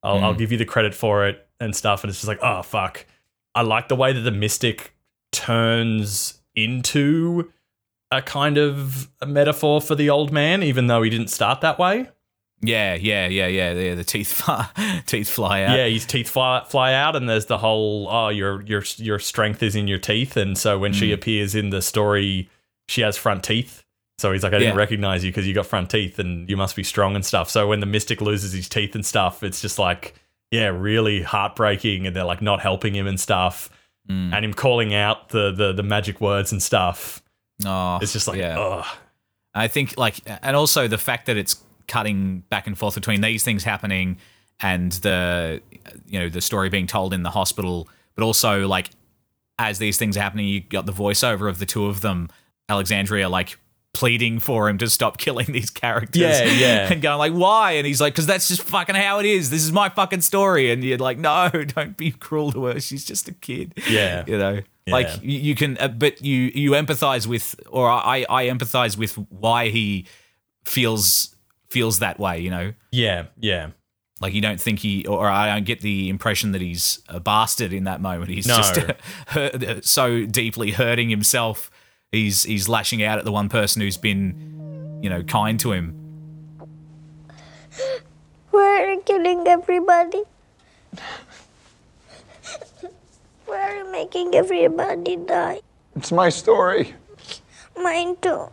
[0.02, 2.04] I'll, I'll give you the credit for it and stuff.
[2.04, 3.06] And it's just like, oh fuck.
[3.54, 4.94] I like the way that the mystic
[5.32, 7.50] turns into
[8.10, 11.78] a kind of a metaphor for the old man, even though he didn't start that
[11.78, 12.08] way.
[12.62, 14.68] yeah yeah yeah yeah yeah the teeth fly,
[15.06, 18.62] teeth fly out Yeah, his teeth fly, fly out, and there's the whole oh your
[18.62, 21.14] your your strength is in your teeth, and so when she mm.
[21.14, 22.48] appears in the story,
[22.88, 23.82] she has front teeth.
[24.18, 24.78] So he's like, I didn't Yeah.
[24.78, 27.50] recognize you because you got front teeth, and you must be strong and stuff.
[27.50, 30.14] So when the mystic loses his teeth and stuff, it's just like
[30.52, 33.68] yeah, really heartbreaking, and they're like not helping him and stuff,
[34.08, 34.34] Mm.
[34.34, 37.22] and him calling out the the the magic words and stuff.
[37.64, 38.86] oh It's just like yeah ugh.
[39.54, 43.44] I think like, and also the fact that it's cutting back and forth between these
[43.44, 44.18] things happening
[44.60, 45.62] and the,
[46.06, 48.90] you know, the story being told in the hospital, but also like
[49.58, 52.28] as these things are happening, you got the voiceover of the two of them,
[52.68, 53.58] Alexandria, like
[53.94, 56.20] pleading for him to stop killing these characters.
[56.20, 56.92] Yeah, yeah.
[56.92, 57.72] and going like, why?
[57.72, 59.48] And he's like, because that's just fucking how it is.
[59.48, 60.70] This is my fucking story.
[60.70, 62.80] And you're like, no, don't be cruel to her.
[62.80, 63.74] She's just a kid.
[63.88, 64.24] Yeah.
[64.26, 64.60] you know.
[64.86, 64.92] Yeah.
[64.92, 69.70] Like you, can, uh, but you you empathize with, or I I empathize with why
[69.70, 70.06] he
[70.66, 71.34] feels
[71.70, 72.40] feels that way.
[72.40, 73.70] You know, yeah, yeah.
[74.20, 77.72] like you don't think he, or I don't get the impression that he's a bastard
[77.72, 78.30] in that moment.
[78.30, 78.56] He's No.
[78.58, 78.76] just
[79.28, 81.70] hurt, so deeply hurting himself.
[82.14, 85.94] He's he's lashing out at the one person who's been, you know, kind to him.
[88.52, 90.22] Why are you killing everybody?
[93.46, 95.60] Why are you making everybody die?
[95.96, 96.94] It's my story.
[97.76, 98.48] Mine too.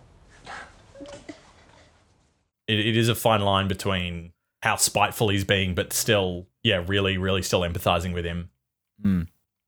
[2.67, 4.31] it, it is a fine line between
[4.63, 8.49] how spiteful he's being, but still, yeah, really, really still empathizing with him.
[9.03, 9.23] Hmm.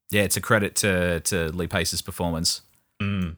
[0.10, 2.62] Yeah, it's a credit to to Lee Pace's performance.
[3.00, 3.32] Hmm.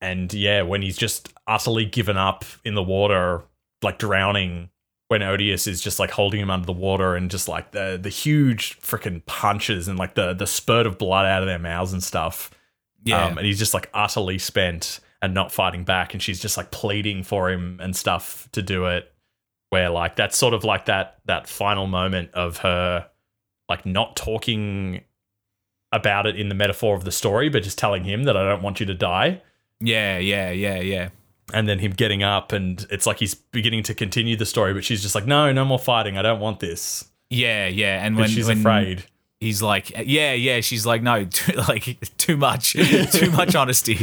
[0.00, 3.42] And yeah, when he's just utterly given up in the water,
[3.82, 4.70] like drowning,
[5.08, 8.08] when Odious is just like holding him under the water and just like the the
[8.08, 12.02] huge freaking punches and like the the spurt of blood out of their mouths and
[12.02, 12.50] stuff.
[13.02, 13.24] Yeah.
[13.24, 16.70] Um, and he's just like utterly spent and not fighting back, and she's just like
[16.70, 19.12] pleading for him and stuff to do it.
[19.70, 23.08] Where like that's sort of like that that final moment of her
[23.68, 25.02] like not talking
[25.92, 28.62] about it in the metaphor of the story, but just telling him that I don't
[28.62, 29.42] want you to die
[29.80, 31.08] Yeah, yeah, yeah, yeah.
[31.52, 34.84] and then him getting up and it's like he's beginning to continue the story but
[34.84, 38.04] she's just like no no more fighting i don't want this Yeah, yeah.
[38.04, 39.04] And when she's when afraid
[39.40, 40.60] he's like, yeah, yeah.
[40.60, 42.72] She's like, no, too, like too much,
[43.12, 43.96] too much honesty.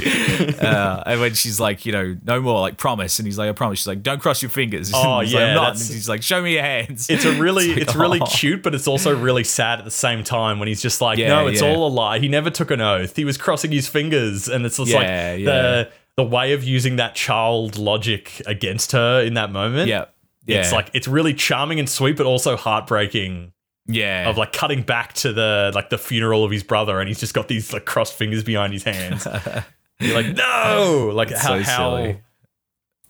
[0.59, 3.53] Uh, and when she's like, you know, no more, like promise, and he's like, I
[3.53, 3.79] promise.
[3.79, 4.91] She's like, don't cross your fingers.
[4.99, 5.77] Oh, He's like, yeah, I'm not.
[5.77, 7.07] she's like, show me your hands.
[7.09, 8.25] it's a really like, it's really oh.
[8.25, 11.27] cute but it's also really sad at the same time when he's just like Yeah,
[11.29, 11.69] no it's yeah.
[11.69, 14.77] all a lie he never took an oath he was crossing his fingers and it's
[14.77, 15.45] just Yeah, like yeah.
[15.45, 20.05] the the way of using that child logic against her in that moment yeah,
[20.47, 20.61] yeah.
[20.61, 23.51] it's like it's really charming and sweet but also heartbreaking
[23.87, 27.19] yeah, of like cutting back to the like the funeral of his brother and he's
[27.19, 29.25] just got these like crossed fingers behind his hands
[29.99, 32.15] you're like no like It's how so how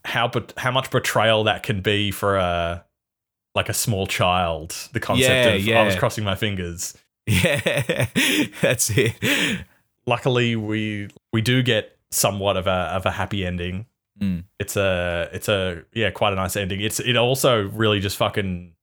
[0.06, 2.86] how bet- how much betrayal that can be for a
[3.56, 5.82] like a small child the concept Yeah, of yeah.
[5.82, 8.06] i was crossing my fingers yeah.
[8.62, 9.16] That's it.
[10.06, 13.86] luckily we we do get somewhat of a of a happy ending
[14.20, 14.46] Mm.
[14.60, 18.74] it's a it's a yeah quite a nice ending it's it also really just fucking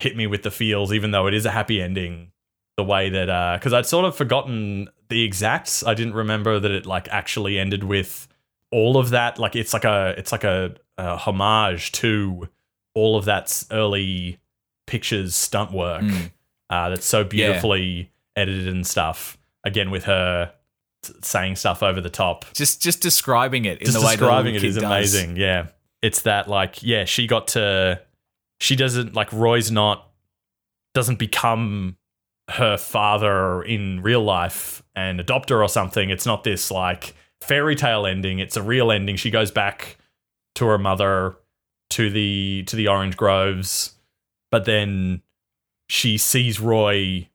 [0.00, 2.30] hit me with the feels even though it is a happy ending
[2.76, 6.70] the way that uh because i'd sort of forgotten the exacts i didn't remember that
[6.72, 8.26] it like actually ended with
[8.72, 12.48] all of that like it's like a it's like a, a homage to
[12.94, 14.38] all of that early
[14.86, 16.30] pictures stunt work Mm.
[16.70, 20.52] uh that's so beautifully edited and stuff again with her
[21.04, 24.54] t- saying stuff over the top Just just describing it in just the way describing
[24.56, 24.82] it is does.
[24.84, 25.36] amazing.
[25.36, 25.68] Yeah,
[26.02, 28.00] it's that like yeah, she got to
[28.60, 30.08] she doesn't like Roy's not
[30.94, 31.96] doesn't become
[32.50, 36.10] her father in real life and adopt her or something.
[36.10, 38.38] It's not this like fairy tale ending.
[38.38, 39.16] It's a real ending.
[39.16, 39.96] She goes back
[40.56, 41.36] to her mother
[41.90, 43.94] to the to the orange groves,
[44.50, 45.22] but then
[45.88, 47.28] she sees Roy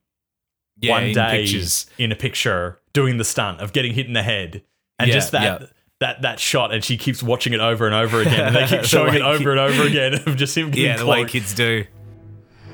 [0.80, 1.86] Yeah, one in day pictures.
[1.98, 4.62] in a picture doing the stunt of getting hit in the head
[4.98, 5.66] and Yeah, just that yeah.
[6.00, 8.84] That that shot and she keeps watching it over and over again and they keep
[8.94, 11.28] showing it way over and over again of just him getting Yeah, the way clonked.
[11.28, 11.84] kids do.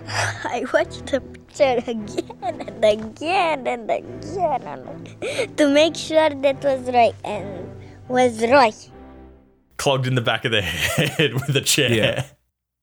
[0.08, 6.88] I watched the picture again and again and again and to make sure that was
[6.92, 7.68] right and
[8.08, 8.90] was right.
[9.76, 12.24] clogged in the back of the head with a chair Yeah.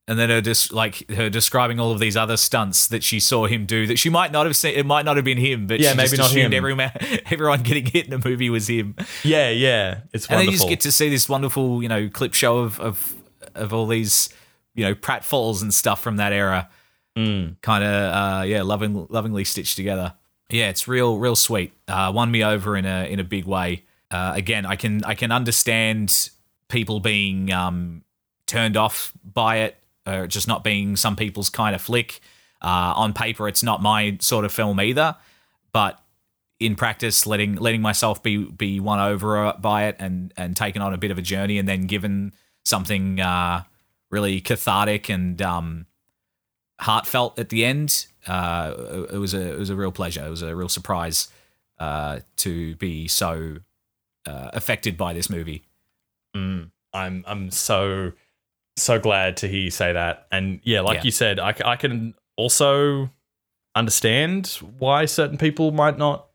[0.06, 3.46] And then her just like her describing all of these other stunts that she saw
[3.46, 4.76] him do that she might not have seen.
[4.76, 6.58] It might not have been him, but Yeah, she maybe just not assumed him.
[6.58, 6.92] Everyone,
[7.32, 8.96] everyone getting hit in the movie was him.
[9.24, 10.40] yeah yeah it's wonderful.
[10.40, 13.16] And you just get to see this wonderful, you know, clip show of of
[13.56, 14.28] of all these,
[14.76, 16.70] you know, pratfalls and stuff from that era.
[17.18, 17.62] Mm.
[17.62, 20.16] Kind of, uh, yeah, loving, lovingly stitched together.
[20.50, 21.72] Yeah, it's real, real sweet.
[21.88, 23.84] Uh, won me over in a in a big way.
[24.12, 26.30] Uh, again, I can I can understand
[26.68, 28.04] people being um,
[28.48, 32.20] turned off by it, or just not being some people's kind of flick.
[32.62, 35.18] Uh, on paper, it's not my sort of film either,
[35.74, 36.02] but
[36.60, 40.94] in practice, letting letting myself be be won over by it and and taken on
[40.94, 42.32] a bit of a journey, and then given
[42.64, 43.64] something uh,
[44.10, 45.88] really cathartic and um,
[46.80, 48.06] heartfelt at the end.
[48.26, 50.26] Uh, it was a it was a real pleasure.
[50.26, 51.28] It was a real surprise
[51.80, 53.58] uh, to be so
[54.26, 55.64] uh, affected by this movie.
[56.36, 56.72] Mm.
[56.94, 58.14] I'm I'm so
[58.78, 60.28] so glad to hear you say that.
[60.32, 61.04] And yeah, like Yeah.
[61.04, 63.10] you said, I can also
[63.76, 64.48] understand
[64.80, 66.28] why certain people might not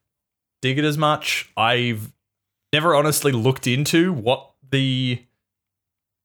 [0.63, 1.51] dig it as much.
[1.57, 2.13] I've
[2.73, 5.23] never honestly looked into what the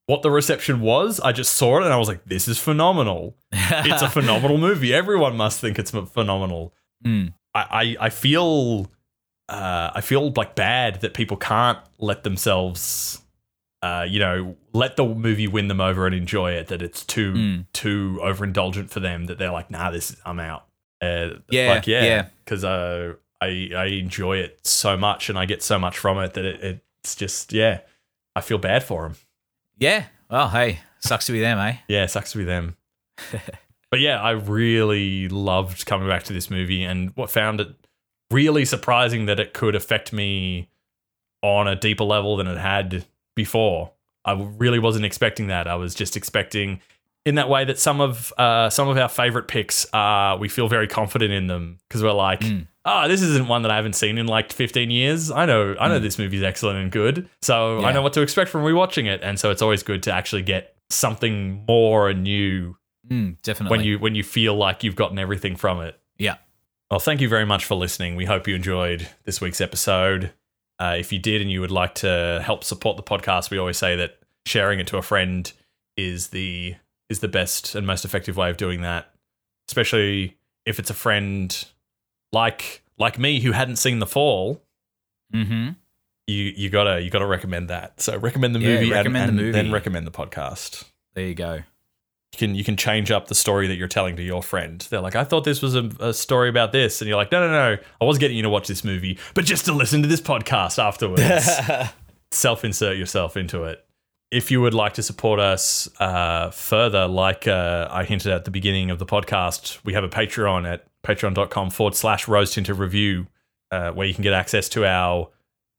[0.05, 1.20] what the reception was.
[1.22, 3.36] I just saw it and I was like, this is phenomenal.
[3.53, 4.93] It's a phenomenal movie.
[4.93, 6.74] Everyone must think it's phenomenal.
[7.05, 7.34] Mm.
[7.55, 8.91] I, I, I feel
[9.49, 13.22] uh, I feel like bad that people can't let themselves
[13.84, 16.68] uh, you know, let the movie win them over and enjoy it.
[16.68, 17.66] That it's too Mm.
[17.74, 19.26] too overindulgent for them.
[19.26, 20.66] That they're like, nah, this I'm out.
[21.02, 22.26] Uh, Yeah, like yeah, yeah.
[22.46, 26.34] because uh, I I enjoy it so much and I get so much from it
[26.36, 27.82] that it, it's just yeah,
[28.36, 29.16] I feel bad for them.
[29.78, 30.06] Yeah.
[30.30, 31.76] Well, hey, sucks to be them, eh?
[31.90, 32.78] Yeah, sucks to be them.
[33.92, 37.68] but yeah, I really loved coming back to this movie and what found it
[38.32, 40.70] really surprising that it could affect me
[41.42, 43.06] on a deeper level than it had
[43.36, 43.92] before.
[44.26, 45.68] I really wasn't expecting that.
[45.68, 46.80] I was just expecting
[47.26, 50.68] in that way that some of uh, some of our favorite picks are we feel
[50.68, 52.68] very confident in them because we're like, Mm.
[52.86, 55.32] ah, this isn't one that I haven't seen in like 15 years.
[55.32, 57.96] I know, I know this movie's excellent and good, so I Hmm.
[57.96, 59.22] Know what to expect from rewatching it.
[59.24, 62.76] And so it's always good to actually get something more and new
[63.10, 63.78] Mm, definitely.
[63.78, 66.00] when you when you feel like you've gotten everything from it.
[66.18, 66.36] yeah.
[66.92, 68.16] Well, thank you very much for listening.
[68.16, 70.32] We hope you enjoyed this week's episode.
[70.84, 73.78] Uh, if you did and you would like to help support the podcast, we always
[73.78, 75.52] say that sharing it to a friend
[75.96, 76.76] is the
[77.10, 79.14] is the best and most effective way of doing that.
[79.70, 81.66] Especially if it's a friend
[82.32, 84.62] like like me who hadn't seen The Fall.
[85.34, 85.70] Mm-hmm.
[86.28, 88.02] You you gotta you gotta recommend that.
[88.02, 89.52] So recommend the Yeah, movie, and- recommend the movie.
[89.52, 90.86] then recommend the podcast.
[91.16, 91.62] There you go.
[92.34, 94.86] You can you can change up the story that you're telling to your friend.
[94.90, 97.48] They're like, I thought this was a, a story about this, and you're like, no,
[97.48, 100.08] no, no, I was getting you to watch this movie, but just to listen to
[100.08, 101.94] this podcast afterwards.
[102.32, 103.86] Self insert yourself into it.
[104.32, 108.52] If you would like to support us uh, further, like uh, I hinted at the
[108.52, 113.28] beginning of the podcast, we have a Patreon at patreon.com forward slash rose tinted review,
[113.70, 115.30] uh, where you can get access to our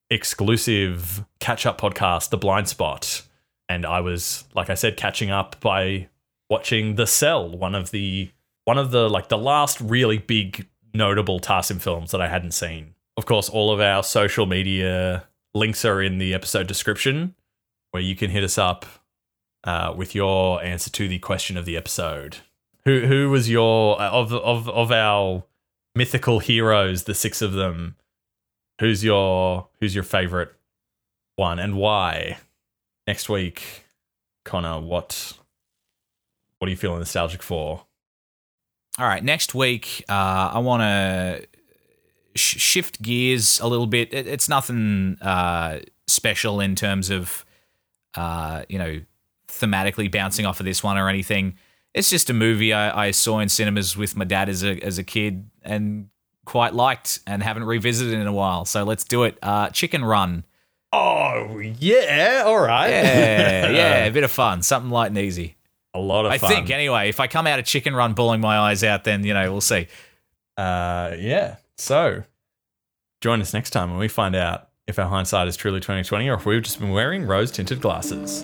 [0.08, 3.22] exclusive catch up podcast, The Blind Spot.
[3.68, 6.08] And I was, like I said, catching up by
[6.48, 8.30] watching The Cell, one of the
[8.64, 12.94] one of the like the last really big notable Tarsem films that I hadn't seen.
[13.16, 15.24] Of course, all of our social media
[15.54, 17.34] links are in the episode description,
[17.90, 18.86] where you can hit us up
[19.64, 22.38] uh, with your answer to the question of the episode.
[22.84, 25.44] Who who was your uh, of of of our
[25.94, 27.96] mythical heroes, the six of them?
[28.80, 30.52] Who's your who's your favorite
[31.36, 32.38] one and why?
[33.06, 33.84] Next week,
[34.44, 35.34] Connor, what
[36.64, 37.84] what are you feeling nostalgic for?
[38.98, 41.46] All right, next week, uh, I want to
[42.36, 44.14] sh- shift gears a little bit.
[44.14, 47.44] It, it's nothing uh, special in terms of,
[48.14, 49.02] uh, you know,
[49.46, 51.58] thematically bouncing off of this one or anything.
[51.92, 54.96] It's just a movie I, I saw in cinemas with my dad as a as
[54.96, 56.08] a kid and
[56.46, 58.64] quite liked and haven't revisited in a while.
[58.64, 59.36] So let's do it.
[59.42, 60.44] Uh, Chicken Run.
[60.94, 62.88] Oh yeah, all right.
[62.88, 65.56] Yeah, yeah, a bit of fun, something light and easy.
[65.94, 66.50] A lot of I fun.
[66.50, 67.08] think anyway.
[67.08, 69.60] If I come out of Chicken Run bawling my eyes out, then you know we'll
[69.60, 69.86] see.
[70.56, 71.56] Uh, yeah.
[71.76, 72.24] So
[73.20, 76.34] join us next time when we find out if our hindsight is truly 2020 or
[76.34, 78.42] if we've just been wearing rose tinted glasses.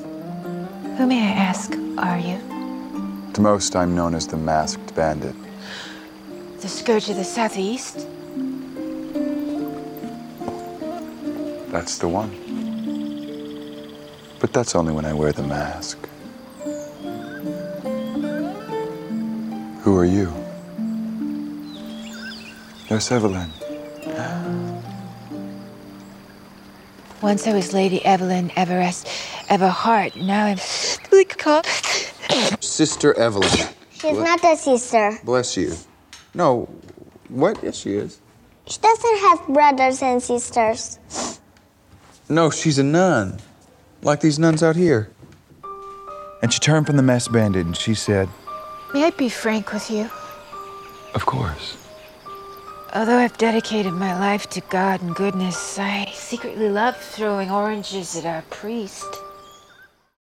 [0.96, 2.38] Who may I ask are you?
[3.34, 5.34] To most, I'm known as the Masked Bandit.
[6.60, 8.06] The Scourge of the Southeast?
[11.70, 12.30] That's the one.
[14.40, 16.08] But that's only when I wear the mask.
[19.82, 20.32] Who are you?
[22.90, 23.50] Nurse Evelyn.
[27.22, 29.06] Once I was Lady Evelyn Everest
[29.48, 30.16] Everhart.
[30.16, 30.58] Now I'm
[31.12, 31.64] like cop.
[32.60, 33.68] Sister Evelyn.
[33.92, 35.18] She's not a sister.
[35.24, 35.74] Bless you.
[36.34, 36.68] No.
[37.28, 37.62] What?
[37.62, 38.20] Yes, she is.
[38.66, 40.98] She doesn't have brothers and sisters.
[42.28, 43.38] No, she's a nun.
[44.02, 45.10] Like these nuns out here.
[46.42, 48.28] And she turned from the masked bandit and she said,
[48.92, 50.10] May I be frank with you?
[51.14, 51.76] Of course.
[52.92, 58.26] Although I've dedicated my life to God and goodness, I secretly love throwing oranges at
[58.26, 59.06] our priest.